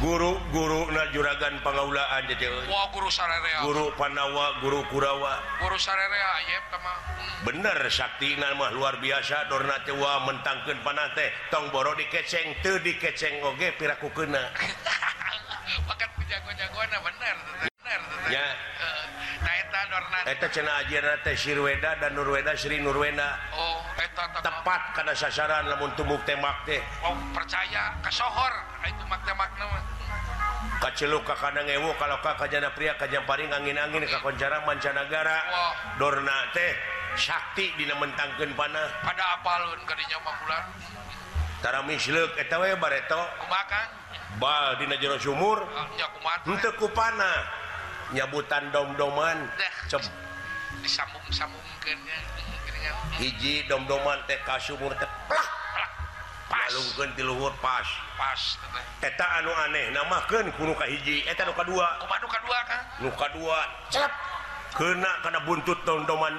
[0.00, 3.08] guru-guru na juragan pengaulaan wow, guru
[3.68, 5.60] guru Panawa guru Kurawa.
[5.60, 5.76] Guru
[7.44, 9.52] bener Sakti mah luar biasa.
[9.52, 14.40] Dorna tewa mentangkan panate tong boro dikeceng teu dikeceng oge piraku kena
[15.86, 17.36] bahkan jago-jagoan bener
[17.80, 18.00] bener
[18.30, 19.20] ya eh,
[20.28, 23.40] Eta cena ajaran teh Sirweda dan Nurweda Sri Nurweda.
[23.56, 26.78] Oh, eta tepat kana sasaran lamun tumuk temak teh.
[27.00, 29.80] Oh, percaya kasohor ah, itu mak temak nama.
[30.80, 35.40] Kaceluk ka kadang ewo kalau ka kajana pria kajamparing angin-angin ka koncara mancanagara.
[35.48, 35.72] Wow.
[35.98, 36.76] Dorna teh
[37.16, 38.86] sakti dina mentangkeun panah.
[39.00, 40.64] Pada apalun kadinya mah bulan.
[41.64, 43.20] Tara misleuk eta we bareto.
[43.40, 43.99] Kumaha
[44.38, 45.64] bal Di jero sumur
[46.46, 47.32] ku kupana.
[48.10, 49.38] Nyabutan dom-doman
[53.20, 54.92] hiji dom-doman TK sumur
[57.22, 57.86] luhur pas.
[58.18, 58.40] Pas
[59.00, 60.22] eta anu aneh nama
[60.90, 61.22] hiji.
[61.28, 61.34] Eh,
[64.70, 66.38] Kena karena buntut dom-doman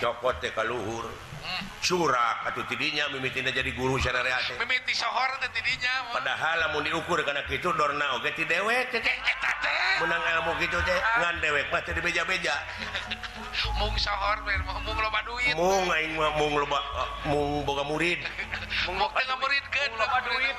[0.00, 1.04] copot TK luhur.
[1.82, 7.70] surak atau tidinya mimitina jadi guru syariah mimiti sohor tidinya padahal lamun diukur karena gitu
[7.74, 8.90] dorna oke ti dewek
[10.00, 11.24] menang ilmu gitu teh ah.
[11.24, 12.54] ngan dewek mah di beja-beja.
[13.80, 14.44] Mung sohor
[14.84, 15.56] mung loba duit.
[15.56, 18.20] Mung aing mah mung loba eh, mung boga murid.
[18.86, 20.56] Mung teu ngamuridkeun loba duit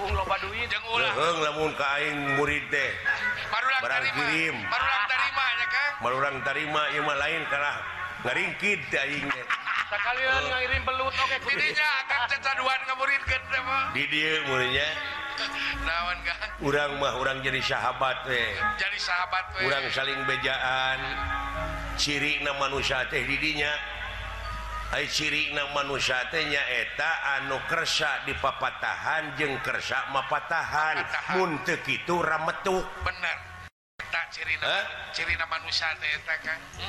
[0.00, 0.12] mung.
[0.16, 0.66] Loba duit.
[0.72, 1.12] Jeung ulah.
[1.12, 2.90] Heung lamun ka aing murid teh.
[3.52, 3.80] Barulah
[4.16, 4.56] kirim.
[4.56, 7.97] Barulang tarima ya kan Malurang tarima ieu mah lain kalah.
[8.26, 9.44] Laringkid aing teh
[9.88, 13.84] Sakalian ngirim belut oke okay, kudinya akan cecaduan ngamuridkeun teh mah.
[13.96, 14.84] Di dieu muridnya
[15.88, 16.34] Naon ka?
[16.60, 18.52] Urang mah urang jadi sahabat teh.
[18.76, 19.64] Jadi sahabat teh.
[19.64, 20.98] Urang saling bejaan.
[21.96, 23.72] Ciri na manusia teh di dinya.
[24.92, 31.06] Ay ciri na manusia teh nyaeta anu kersa di papatahan jeung kersa mapatahan.
[31.38, 32.84] Mun teu kitu rametuk.
[33.06, 33.47] Bener.
[34.08, 34.24] eta
[35.12, 35.92] cirina manusia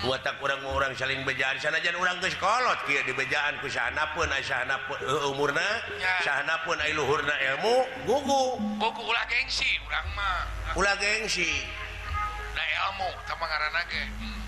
[0.07, 0.43] watak hmm.
[0.47, 1.59] orang-orang saling bejaan.
[1.59, 5.83] Sana jangan orang ke sekolot kia di bejaan ku sana pun sana heuh umurna.
[6.23, 8.43] Sana pun ai luhurna ilmu gugu.
[8.79, 10.47] Gugu ulah gengsi urang mah.
[10.79, 11.67] Ulah gengsi.
[12.55, 14.39] Da ilmu tama ngaranna ge hmm.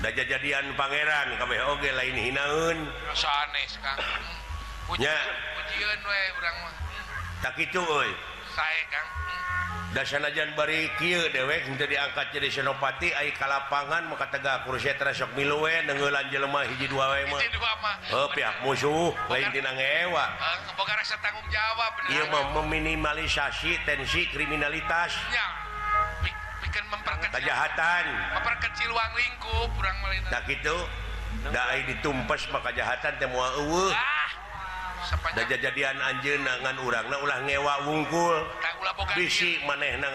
[0.00, 2.78] da jajadian pangeran kabeh oge lain hinaeun.
[3.12, 4.00] Rasa aneh sakang
[4.88, 6.74] pujian we urang mah.
[7.44, 8.35] Tak kitu euy.
[9.96, 10.92] dasan bari
[11.32, 14.76] dewek untuk diangkat jadi senopati Aika lapangan maka tegak milu
[15.32, 17.16] miluwe neungeulan jelemah hiji dua
[18.12, 25.10] oh, pihak musuh lain dinangewa eh, tanggung jawab ia meminimalisasi tensi kriminalitas.
[25.34, 25.46] Ya.
[26.62, 28.04] Bikin memperkecil kejahatan.
[28.36, 30.76] memperkecil uang lingkup kurang melintas kitu
[31.50, 34.15] da dai ditumpes maka jahatan temu ah.
[35.60, 38.36] jadian Anj ngan urang ulah ngewa wungkul.
[39.16, 40.12] Bisi maneh na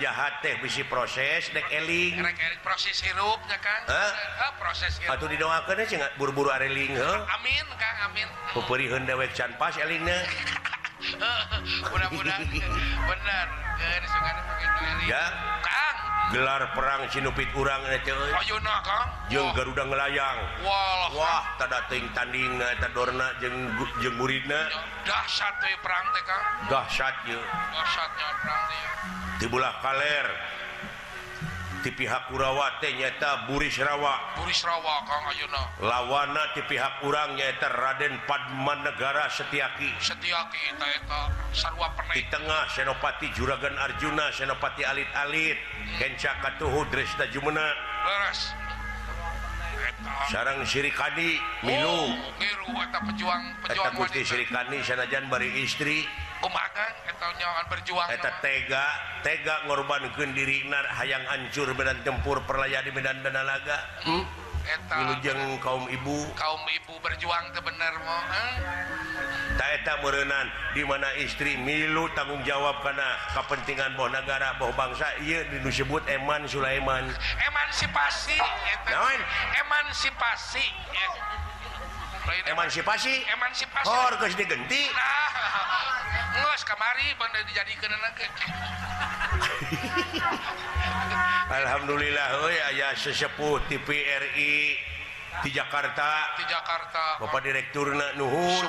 [0.00, 2.20] jahat teh bisi proses dek eling.
[2.64, 3.56] Proses hirupnya
[4.58, 5.16] proses hirup.
[5.16, 8.28] atau didoakan ya buru-buru areling amin kang amin.
[8.56, 10.18] Puperi dewek can pas elingnya
[11.92, 12.42] mudah-mudahan
[13.10, 13.46] benar
[15.04, 15.24] ya.
[16.32, 20.38] gelar perang Sinupit urang oh, Garuda ngelayang.
[20.64, 23.74] Wah tadating tanding eh, tadorna jeng
[24.16, 24.70] muridna.
[25.04, 26.44] Dahsyat perang teh kang.
[26.72, 27.14] Dahsyat
[29.42, 30.28] tibulah kaler.
[31.84, 34.40] di pihak Kurawate nyata Burisrawa
[35.84, 39.92] lawana di pihak urang nyaeta Raden Padmanegara Setiaki.
[40.00, 40.64] Setiaki
[42.16, 45.60] di tengah Senopati Juragan Arjuna Senopati Alit-alit
[46.00, 47.68] Kencakatuhu Dresta Jumena.
[50.32, 51.36] Sarang Sirikadi
[51.68, 51.84] Milu.
[51.84, 52.16] Oh,
[53.12, 56.08] pejuang, pejuang Gusti Sirikadi sanajan bari istri.
[56.44, 58.08] umanganyawan berjuang.
[58.12, 58.84] Eta tega
[59.24, 64.24] tega ngorban dirina hayang hancur medan tempur perlaya di Medan danalaga hmm?
[65.20, 66.24] jeng kaum ibu.
[66.36, 68.20] kaum ibu berjuang kebenar mau
[69.54, 76.02] taeta merenan dimana istri milu tanggung jawab karena kepentingan bahwa negara bahwa bangsa iya disebut
[76.10, 77.06] Eman Sulaiman.
[77.38, 78.38] Emansipasi
[79.62, 80.64] emansipasi
[82.48, 83.14] emansipasi.
[83.28, 83.88] Emansipasi.
[83.88, 84.88] Harus digenti.
[84.90, 85.24] Nah
[86.64, 88.18] kamari benda dijadikan anak
[91.60, 94.56] Alhamdulillah euy aya sesepuh TPRI
[95.44, 96.34] di Jakarta.
[96.40, 97.20] Di Jakarta.
[97.20, 98.66] Bapak Direktur Nuhun.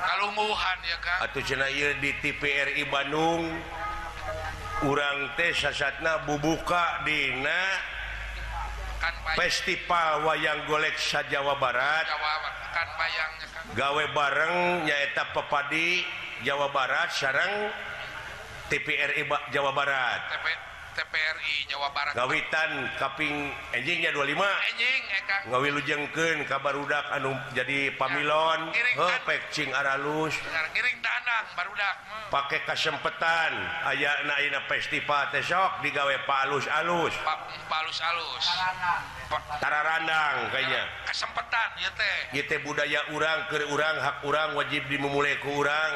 [0.00, 3.52] Kalungguhan ya kan atau cina di TPRI Bandung
[4.88, 7.89] urang teh sasatna bubuka dina.
[9.36, 12.06] festival wayang golek sa Jawa Barat.
[13.74, 16.02] Gawe bareng nyaeta pepadi
[16.42, 17.70] Jawa Barat sarang
[18.68, 20.20] TPRI Jawa Barat.
[20.94, 22.12] TPRI Jawa Barat.
[22.18, 25.42] Gawitan kaping enjingnya 25 enjing eh, Kang.
[25.50, 28.74] Lujengkeun ka barudak anu jadi pamilon.
[28.74, 30.34] Heupeuk cing aralus
[30.74, 31.94] ngiring danang barudak
[32.30, 33.52] pake kasempetan
[33.86, 37.14] aya na ayeuna festival teh sok digawe palus-alus
[37.66, 38.44] palus-alus
[39.62, 40.82] tararandang kayaknya.
[41.06, 42.18] Kasempetan ieu teh.
[42.34, 45.92] Ieu teh budaya urang keur urang hak urang wajib dimulai ku urang.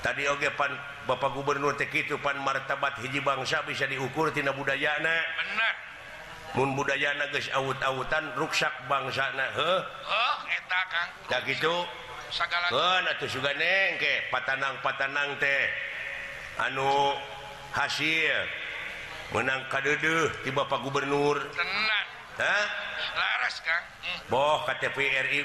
[0.00, 0.72] Tadi oge pan
[1.08, 5.16] Bapak Gubernur Tekitupan martabat hiji bangsa bisa diukur Tina budayana.
[6.58, 9.80] Mun budayana geus awut-awutan ruksak bangsana heuh.
[12.74, 13.42] oh, atuh gitu
[13.98, 15.62] ke patanang patanang teh.
[16.58, 17.14] Anu
[17.72, 18.46] hasil.
[19.30, 21.38] Menang kadeudeuh ti Bapak Gubernur.
[24.30, 25.42] Boh KTPRI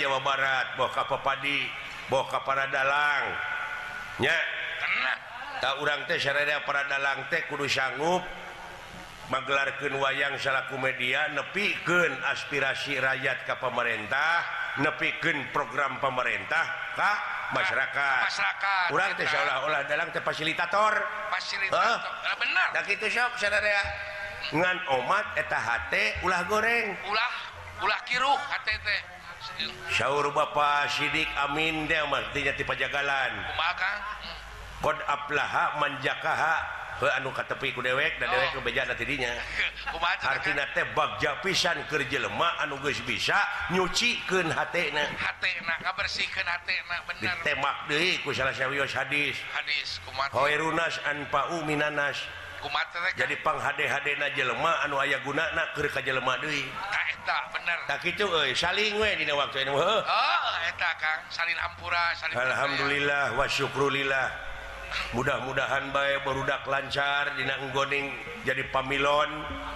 [0.00, 1.70] Jawa Barat Boh ka Kapapadi
[2.10, 3.53] Boh ka para Dalang
[5.58, 8.22] tak urang teh syariah para dalang teh kudu sanggup
[9.32, 14.44] menggelarkan wayang salahku media nepiken aspirasi rakyat ke pemerintah
[14.78, 17.18] nepiken program pemerintah Kak
[17.54, 18.22] masyarakat.
[18.30, 20.94] Masyarakat kurang teh seolah-olah dalam teh fasilitator.
[21.30, 21.98] Fasilitator.
[21.98, 22.36] Huh?
[22.38, 23.82] benar da kitu sok saudara
[24.54, 26.94] ngan omat eta hate ulah goreng.
[27.08, 27.32] Ulah
[27.82, 29.00] ulah kiruh hate teh.
[29.92, 33.32] Syaur Bapak Sidik Amin dia artinya tipe jagalan
[34.84, 38.86] kod aplaha manjakaha he anu katepi ku dewek dan dewek kebeja oh.
[38.86, 39.32] ada tidinya.
[40.34, 43.34] Artinya teh bagja pisan kerja jelema anu geus bisa
[43.74, 45.02] nyucikeun hatena.
[45.18, 47.34] Hatena ngabersihkeun hatena bener.
[47.42, 49.34] Ditemak deui ku salah sawios hadis.
[49.52, 50.30] Hadis kumaha?
[50.30, 52.20] Hoirunas anpa'u minanas.
[53.14, 55.84] jadi pang hade-hadena jelema jelemah anu aya guna nakka
[61.60, 64.26] ampura, Dwi Alhamdulillah wasyukrulillah
[65.14, 68.14] mudah-mudahan baik berudak lancar dinanggoning
[68.46, 69.30] jadi pamilon.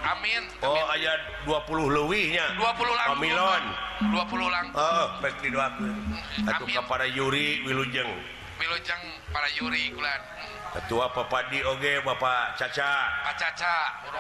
[0.07, 0.83] Amin, oh, amin.
[0.85, 3.63] Oh ayat 20 luwihnya 20 pamilon.
[4.15, 5.05] 20 lang oh,
[6.87, 8.11] para Yuri Wilujeng.
[8.59, 9.03] Wilujeng
[9.35, 10.21] para Yuri Gulan.
[10.69, 12.93] Ketua Papadi Oge Bapak Caca.
[13.25, 13.77] Pak Caca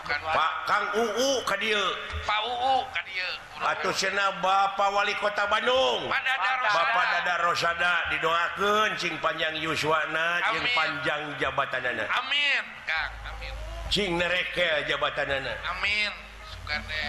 [0.08, 0.52] Pak.
[0.64, 1.80] Kang Uu Kadir
[2.24, 3.30] Pak Uu Kadir
[3.60, 6.08] Atuh cenah Bapak Wali Kota Bandung.
[6.08, 8.08] Bapak Dadar Rosada.
[8.08, 12.08] Didoakeun cing panjang yuswana cing panjang jabatanana.
[12.08, 13.52] Amin Kang Amin.
[13.92, 15.52] Cing nereke jabatanana.
[15.68, 16.28] Amin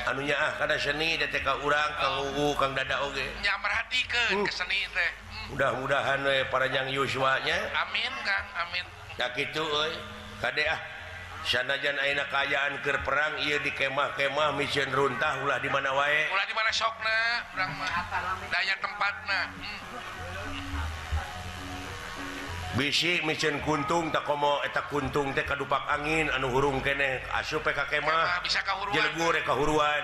[0.08, 2.32] anunya ah karena seni DTK urang Kang oh.
[2.32, 3.28] Uu Kang Dada Oge.
[3.44, 4.46] Nya merhatikeun hmm.
[4.48, 5.12] ke seni teh.
[5.28, 5.48] Hmm.
[5.56, 7.68] Mudah-mudahan we para yang yuswanya.
[7.76, 8.99] Amin Kang Amin.
[9.36, 9.64] itu
[10.68, 10.80] ah.
[11.40, 16.28] Sanajan Aina Kaayaan ke perang ia di kemah-kemah mission runtah ulah di mana wae.
[16.36, 17.20] Ulah di mana sokna
[18.52, 19.80] daya tempatna hmm.
[22.76, 27.64] Bisi mission kuntung tak komo eh, eta kuntung teh kadupak angin anu hurung kene asup
[27.64, 28.44] ka kemah.
[28.44, 30.04] Bisa kahuruan eh, kahuruan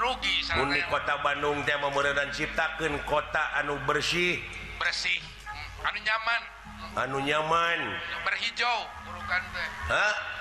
[0.00, 4.40] rugi Unik kota Bandung teh memeran ciptakeun kota anu bersih.
[4.80, 5.86] Bersih hmm.
[5.92, 6.57] anu nyaman.
[6.98, 7.80] anu nyaman.
[8.26, 8.78] Berhijau.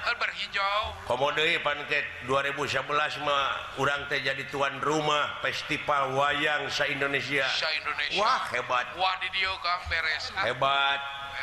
[0.08, 0.82] Berhijau.
[1.06, 7.44] Komodo panket 2011 mah urang teh jadi tuan rumah festival wayang sa Indonesia.
[7.46, 8.18] Sa Indonesia.
[8.18, 8.88] Wah hebat.
[8.96, 10.32] Wah, didio, kang, beres.
[10.34, 10.48] Ah.
[10.48, 11.00] hebat.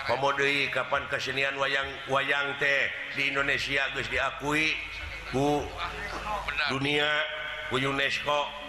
[0.08, 4.74] Komodo kapan kesenian wayang wayang teh di Indonesia guys diakui
[5.30, 5.64] Bu
[6.72, 7.08] dunia
[7.70, 8.64] Bu UNESCO.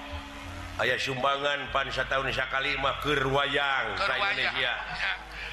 [0.75, 4.73] Aya sumbangan pansa tahun Sakalima Kerwayang Indonesia.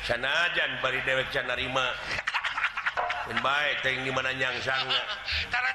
[0.07, 1.91] sanajan bari dewek can narima.
[3.33, 5.07] Baik di mananyang sangat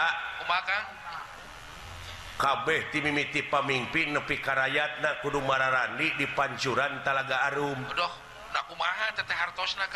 [2.37, 7.77] kabeh timimiti pamimpin nepi Karayatna Kudu Mararandi di Pancuran Talaga Arum.
[7.77, 8.20] Aduh.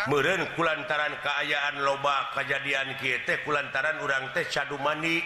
[0.08, 5.24] meren kulantaran keayaan loba kejadian kita kulantaran urang teh cadu mani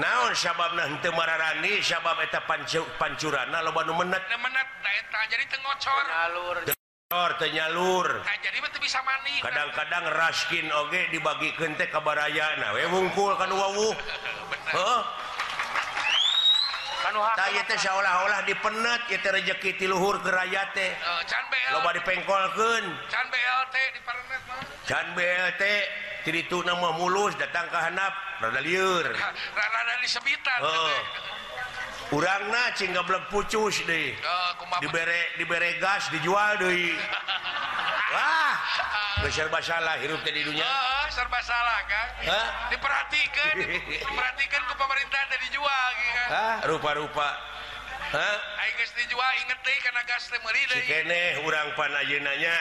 [0.00, 0.72] naon sabab
[1.12, 1.84] mararani?
[1.84, 2.40] Sabab eta
[2.98, 4.22] pancuran loba nu menet
[5.30, 6.04] jadi tengocor
[7.36, 8.08] tenyalur
[9.44, 13.92] kadang-kadang raskin oge dibagi kente kabaraya nah we wungkul kan wawu
[14.74, 15.00] heeh
[17.82, 20.92] seolah-olah dipenat kita rezeki tiluhur geraya teh.
[21.72, 23.88] Coba dipengkolken eh,
[24.86, 25.62] Can BLT
[26.30, 29.82] itu nama mulus datang ke hanap rada liur kurangna
[32.14, 34.14] urangna cing gablek pucus deh
[34.78, 36.94] dibere dibere gas dijual deui.
[38.12, 38.54] Wah
[39.24, 39.32] eh.
[39.32, 42.06] serba salah hirup tadi dunia Heeh, eh, serba salah kan?
[42.28, 42.48] Hah?
[42.68, 43.54] diperhatikan
[43.88, 46.56] diperhatikan ke pemerintah tadi jual kan?
[46.68, 47.52] rupa rupa-rupa
[51.42, 52.54] urang panayunanya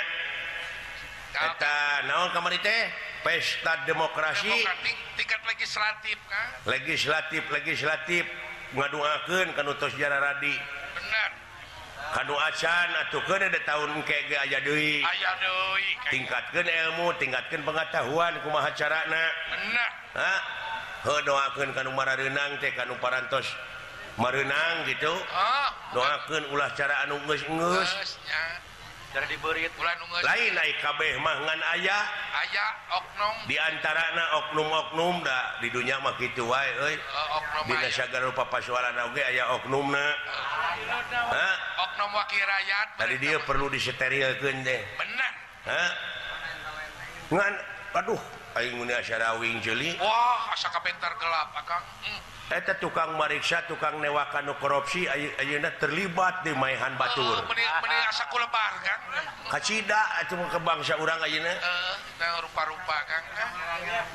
[1.31, 2.91] kata naon kamari teh?
[3.21, 4.49] Pesta demokrasi.
[4.49, 6.47] Demokratik, tingkat legislatif kan?
[6.65, 8.23] legislatif legislatif.
[8.71, 10.55] Ngaduakeun kanu tos jararadi
[10.95, 11.29] bener.
[12.15, 15.05] Kanu acan atukeun ada tahun kege aya deui.
[15.05, 19.25] Aya deui tingkatkeun ilmu tingkatkeun pengetahuan kumaha carana.
[19.53, 19.89] Bener.
[20.17, 20.33] Ha
[21.05, 23.45] heuh doakeun kanu marareunang teh kanu parantos
[24.19, 25.13] mareunang gitu.
[25.13, 28.43] Oh doakeun ulah cara anu geus-geus geusnya.
[29.11, 29.71] Dari diberit.
[29.75, 31.97] ulah nu lain ai kabeh mah ngan aya
[32.31, 33.35] aya oknum.
[33.43, 36.95] Di antarana oknum-oknum da di dunya mah kitu wae euy.
[36.95, 40.05] Eh, oknum dina aya sagala rupa pasualan oge aya oknumna.
[41.11, 41.47] Ha?
[41.91, 42.87] Oknum wakil rakyat.
[43.03, 44.79] Tadi dia perlu disterilkeun teh.
[44.95, 45.33] Bener.
[45.67, 45.83] Ha?
[47.35, 47.53] Ngan
[47.99, 48.21] aduh.
[48.57, 51.83] aing mun asa rawing ceuli Wah asa pintar gelap ah, Akang.
[52.03, 52.19] Hmm.
[52.51, 57.23] Eta tukang mariksa tukang newakan nu korupsi Ayeuna terlibat di Maihan Batur.
[57.23, 59.01] Oh, mun meni asa kulebar, Kang.
[59.47, 62.97] Kacida cuma ke bangsa urang Ayeuna eh, rupa-rupa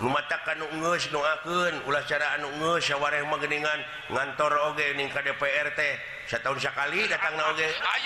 [0.05, 3.81] Lumatakan nungus nuakeun ulah cara anu ngeus sawareh mageningan
[4.13, 6.16] ngantor oge ning ka DPR teh.
[6.27, 7.71] setahun sekali datang ah, oge.
[7.83, 7.97] Ah, ah,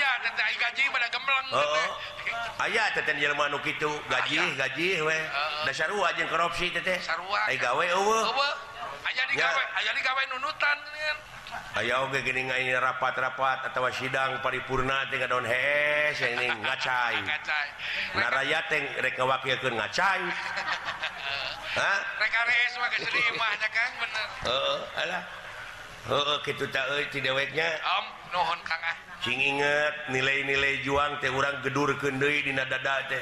[2.68, 4.48] aya teh itu gaji oh.
[4.60, 5.22] gaji weh
[5.64, 7.00] dasar wajin korupsi tete.
[10.00, 10.78] Gawe nunutan
[11.70, 17.22] Ayo oge gini ngai rapat-rapat atau sidang paripurna tiga daun hees yang ini ngacai.
[18.18, 20.22] Naraya teh rek ngawakilkeun ngacai.
[21.78, 21.98] Hah?
[22.18, 24.26] Rek rees mah geus mah nya Kang bener.
[24.50, 25.22] Heeh, alah.
[26.08, 26.64] Oh, gitu
[27.20, 27.68] deweknya.
[27.84, 28.94] Om Ah.
[29.20, 33.18] sing inget nilai-nilai juang teh urang gedur deui di dada teh.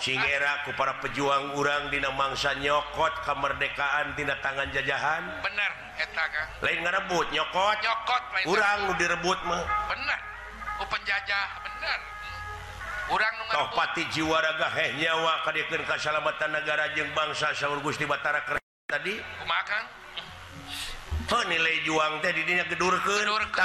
[0.00, 5.22] Singera ku para pejuang urang dina mangsa nyokot kemerdekaan tina tangan jajahan.
[5.42, 6.42] Bener etaka.
[6.62, 7.76] lain ngerebut nyokot.
[7.82, 9.66] Nyokot urang nu direbut mah.
[9.90, 10.20] Bener.
[10.78, 11.98] Ku penjajah bener.
[13.04, 18.62] Orang toh pati jiwaraga heh nyawa kadikeun kasalamatan negara jeung bangsa saur Gusti Batara keren
[18.88, 19.20] tadi.
[19.42, 20.03] Kumakan
[21.50, 22.62] nilai juang teh didinya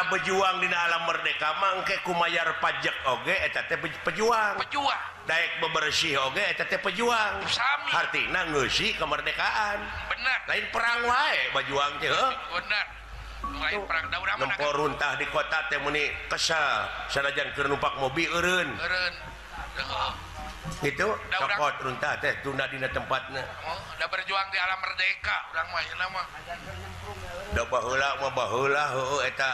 [0.09, 4.57] bejuang dina alam merdeka mangke kumayar pajak oge eta teh pejuang.
[4.65, 5.01] Pejuang.
[5.29, 7.45] Daek bebersih oge eta teh pejuang.
[7.45, 7.89] Sami.
[7.93, 9.77] Artina ngeusi kemerdekaan.
[10.09, 12.85] Bener lain perang wae bajuang teh benar.
[14.39, 16.89] Nempo runtah di kota teh temuni kesal.
[17.13, 18.69] Sanajan keur numpak mobil eureun.
[18.73, 19.15] Eureun.
[20.83, 25.37] itu dapat runtah teh tunda di tempatnya oh, udah berjuang di alam merdeka.
[25.55, 26.21] Orang mah nama
[27.55, 28.85] udah bahula mau bahula
[29.23, 29.51] eta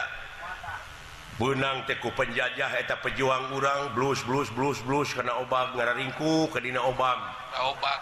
[1.38, 6.58] benang teku penjajah eta pejuang urang blues blues blus blus kena obag ngara ringku ke
[6.58, 7.18] dina obak.
[7.54, 8.00] Obak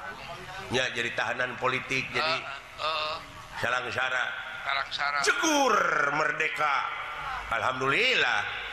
[0.72, 2.34] ya jadi tahanan politik jadi
[2.80, 3.14] uh, uh,
[3.60, 4.24] sarang sara
[4.64, 5.76] sarang sara cekur
[6.16, 6.76] merdeka.
[7.52, 8.64] Alhamdulillah.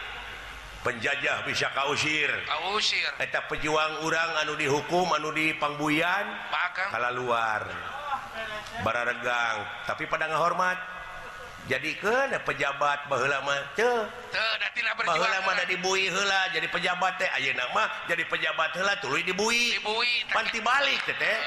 [0.81, 2.29] penjajah bisa kausir.
[2.45, 3.09] Kausir.
[3.17, 7.61] Kita pejuang urang anu dihukum anu dipangbuyan Pangbuyan kalau luar
[8.81, 10.77] bararegang tapi pada ngahormat.
[11.69, 13.05] Jadi ke pejabat
[15.61, 19.77] da dibui hela jadi pejabat teh Ayo nama jadi pejabat hela tuluy dibui.
[20.33, 21.37] Panti balik teh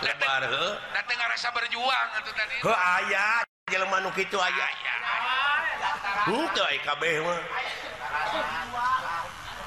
[0.00, 0.42] lebar
[1.30, 2.08] rasa berjuang
[2.64, 4.72] ayat jelma itu ayat
[6.28, 7.40] Henteu aya kabeh mah.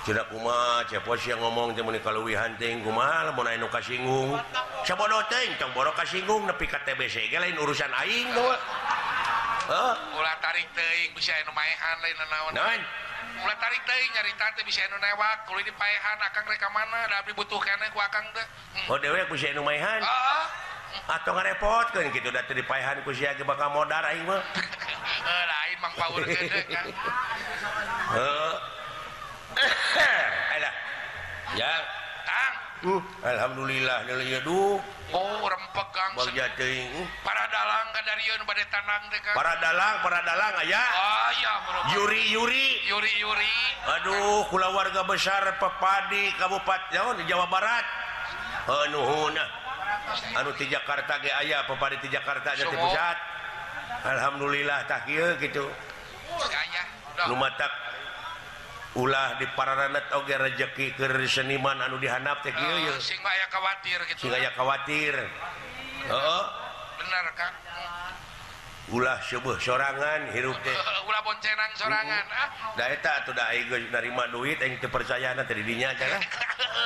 [0.03, 4.35] Jelek kumaha cepos yang ngomong teh meni kaluwihan teh kumaha lamun aya nu kasinggung.
[4.83, 8.27] Sabodo hunting tong boro kasinggung nepi ka TBC ge lain urusan aing
[9.67, 9.93] huh?
[10.19, 12.81] ulah tarik teing bisa maehan lain naon
[13.43, 17.23] ulah tarik teuing nyarita teh bisa anu newak kulit di paehan akang ka mana da
[17.23, 18.45] abdi butuhkan ku akang teh
[18.91, 20.45] oh dewe ku sia nu maehan heeh
[21.09, 24.41] atau ngarepotkeun kitu da teh di paehan ku sia ge bakal modar aing mah
[25.83, 26.85] mang power gede kan?
[28.15, 28.55] Uh,
[30.55, 30.73] alah.
[31.59, 31.73] Ya.
[32.23, 32.55] Tang
[32.87, 34.79] uh, alhamdulillah nilai ya duh
[35.11, 36.11] oh rempek kang.
[36.15, 37.07] Bagja teuing uh.
[37.19, 39.35] para dalang ka darieun bade tanang teh kang.
[39.35, 41.53] Para dalang para dalang aya oh ah, iya
[41.99, 42.67] yuri yuri.
[42.87, 43.55] Yuri yuri.
[43.99, 47.83] Aduh kulawarga besar pepadi kabupaten oh, di Jawa Barat.
[48.63, 49.35] Anu nuhun.
[50.39, 53.42] Anu di Jakarta ge aya pepadi di Jakarta di pusat.
[54.03, 55.65] Alhamdulillah takil gitu.
[57.27, 57.71] Lumatak
[58.93, 63.97] ulah di pararanat oge rezeki ke seniman anu dihanap teh kieu uh, sing aya khawatir
[64.05, 64.37] gitu sing eh.
[64.37, 66.13] aya khawatir heeh.
[66.13, 66.45] Oh.
[67.01, 67.53] bener kan
[68.91, 70.75] ulah subuh sorangan hirup teh.
[71.07, 72.47] Ulah boncengan sorangan uh, ah.
[72.75, 76.19] daeta atau da nerima duit aing teu percayana teh di dinya cara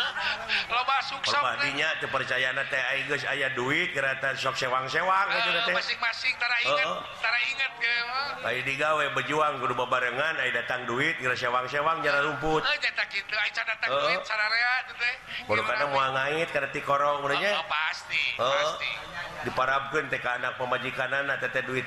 [0.74, 2.78] loba sukses dinya percayana teh.
[2.78, 5.74] aing geus aya duit kereta sok sewang-sewang eh, gitu teh.
[5.74, 7.02] masing-masing tara ingat uh, uh.
[7.18, 8.48] tara inget ge eh.
[8.54, 12.62] ai digawe bejuang kudu babarengan ai datang duit geus sewang-sewang jara rumput.
[12.62, 15.14] Eh eta kitu ai can datang duit sararea teh
[15.50, 18.92] kudu kana moal ngait kana ti korong oh, oh, pasti pasti.
[19.50, 21.87] Diparabkeun teh ka anak pemajikanana teh duit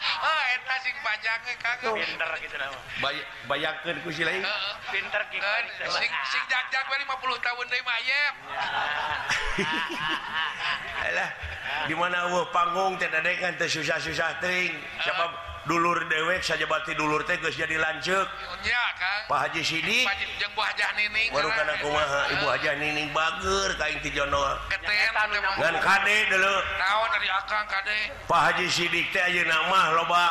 [0.00, 3.20] Ah eta sing panjang ge kangeun pinter kitu namana.
[3.44, 4.72] bayangkan ku si lain Heeh.
[4.88, 5.60] pinter ah,
[5.92, 8.34] sing sing dagjag we 50 tahun deui mayep
[11.10, 11.30] alah
[11.84, 14.72] di mana eueuh panggung teh dadekan teh susah-susah teuing.
[15.04, 15.32] Sabab
[15.68, 18.26] dulur dewek saja batti dulur tegas jadi lanjut
[19.28, 20.04] Pak Haji Sidik.
[21.30, 24.58] Baru kana kumaha Ibu aja Nining Bager kain Tijono
[25.60, 26.54] dan kade dulu
[28.26, 30.26] Pak Haji Sidik teh aja nama loba.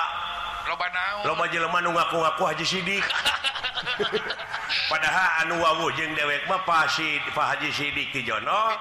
[1.26, 3.02] loba jeleman ngaku-ngaku Haji Sidik.
[4.92, 8.78] Padahal anu Wawu jeung dewek mah pasti Pak Haji Sidik di Jono.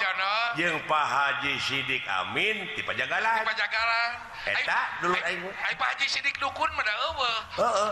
[0.61, 3.41] Jeung Pak Haji Sidik Amin di Pajagalan.
[3.45, 4.11] Pajagalan.
[4.49, 7.39] Eta dulu aing ai Pak Haji Sidik dukun mah eueuh.
[7.57, 7.91] Heeh.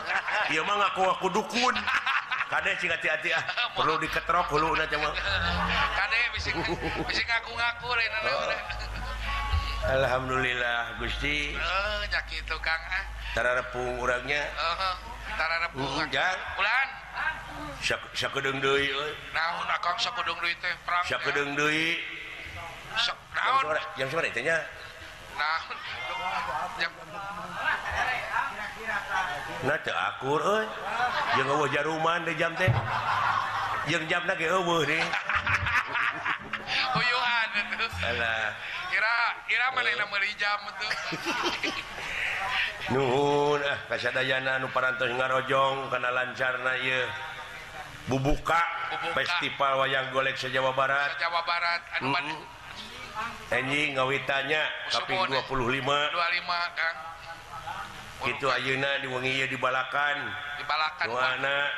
[0.53, 1.74] Ieu mah ngaku-ngaku dukun.
[2.53, 3.42] Kade cing hati-hati ah
[3.74, 5.11] perlu diketrok hulu udah cuma
[5.99, 6.55] kade bisa
[7.03, 8.12] bisik ngaku-ngaku lain
[9.87, 11.55] Alhamdulillah Gusti.
[11.55, 13.05] Eh nya kitu kang ah
[13.39, 14.43] Tararepung urangnya.
[14.51, 14.99] Hmm,
[18.59, 19.12] deui euy.
[19.30, 22.03] Naon akang sakudung deui teh perang Sakudung Dwi
[23.37, 23.78] Naon?
[23.95, 24.59] Jam sore tehnya
[25.39, 25.76] Naon?
[26.82, 26.91] Jam
[29.62, 30.66] Nah teu akur euy.
[31.39, 32.72] Jeung eueuh jaruman di jam teh.
[33.87, 34.99] Jeung jamna ge eueuh deh.
[36.97, 37.49] Huyuhan
[38.03, 38.51] Alah.
[42.92, 47.05] nuhun ah Kasadayana Nuparantos Ngarojong karena lancarna ye
[48.07, 48.62] bubuka
[49.12, 51.18] festival wayang golek sejawa Barat.
[51.18, 51.82] Jawa Barat
[53.49, 56.97] anjing ngawitannya tapi 25 25 Kang.
[58.25, 60.17] itu Ayeuna diwengi dibalakan.
[60.57, 61.69] Dibalakan mana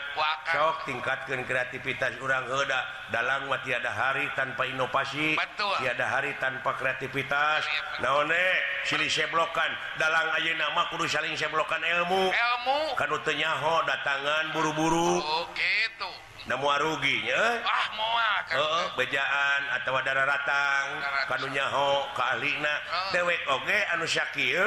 [0.55, 5.34] sok tingkatkan kreativitas urang heda dalam tiada hari tanpa inovasi.
[5.34, 5.74] Betul.
[5.82, 7.66] tiada hari tanpa kreativitas.
[7.99, 8.45] Naone
[8.86, 9.70] silih seblokan.
[9.99, 12.30] Dalam Ayeuna mah kudu saling seblokan ilmu.
[12.30, 12.78] Ilmu.
[12.95, 15.18] Kanu teu nyaho datangan buru-buru.
[15.18, 16.11] Oh, gitu.
[16.47, 17.61] Namu ruginya.
[17.66, 22.74] Ah moa oh, bejaan atau dararatang ratang kanunya nyaho ka ahlina
[23.12, 24.64] dewek oge anu syakir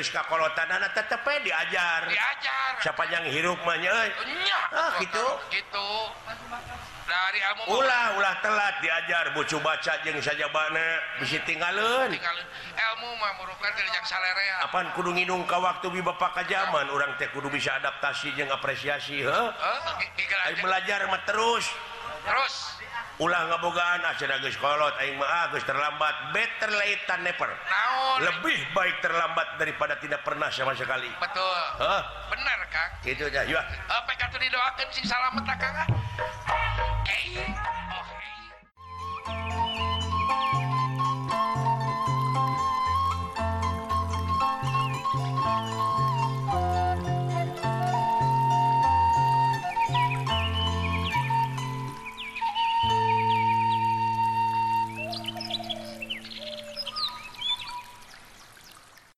[0.00, 2.08] kolotana tetep diajar.
[2.08, 2.70] Diajar.
[2.80, 3.92] Siapajang hirupnya
[4.72, 5.26] ah, gitu.
[5.52, 5.88] Gitu.
[7.02, 14.06] Dari ulah ulah telat diajar bucu baca jeng saja bana bisa tinggal ilmu memerlukan yang
[14.06, 18.48] salere apaan kudu ngidung ke waktu di bapak kajaman orang teh kudu bisa adaptasi jeng
[18.48, 19.52] apresiasi he huh?
[20.62, 21.68] belajar mah terus.
[22.22, 22.81] Terus.
[23.20, 28.18] ulah ngabogaan ah, asyaragiskolot aing ma Agus ah, terlambat better late than never Naon.
[28.24, 32.00] lebih baik terlambat daripada tidak pernah sama sekali betul huh?
[32.32, 33.44] benar Kang gitu ya
[34.16, 35.88] kata didoakan sih salamet Kang ah?
[37.04, 37.52] eh.
[37.92, 38.21] oh.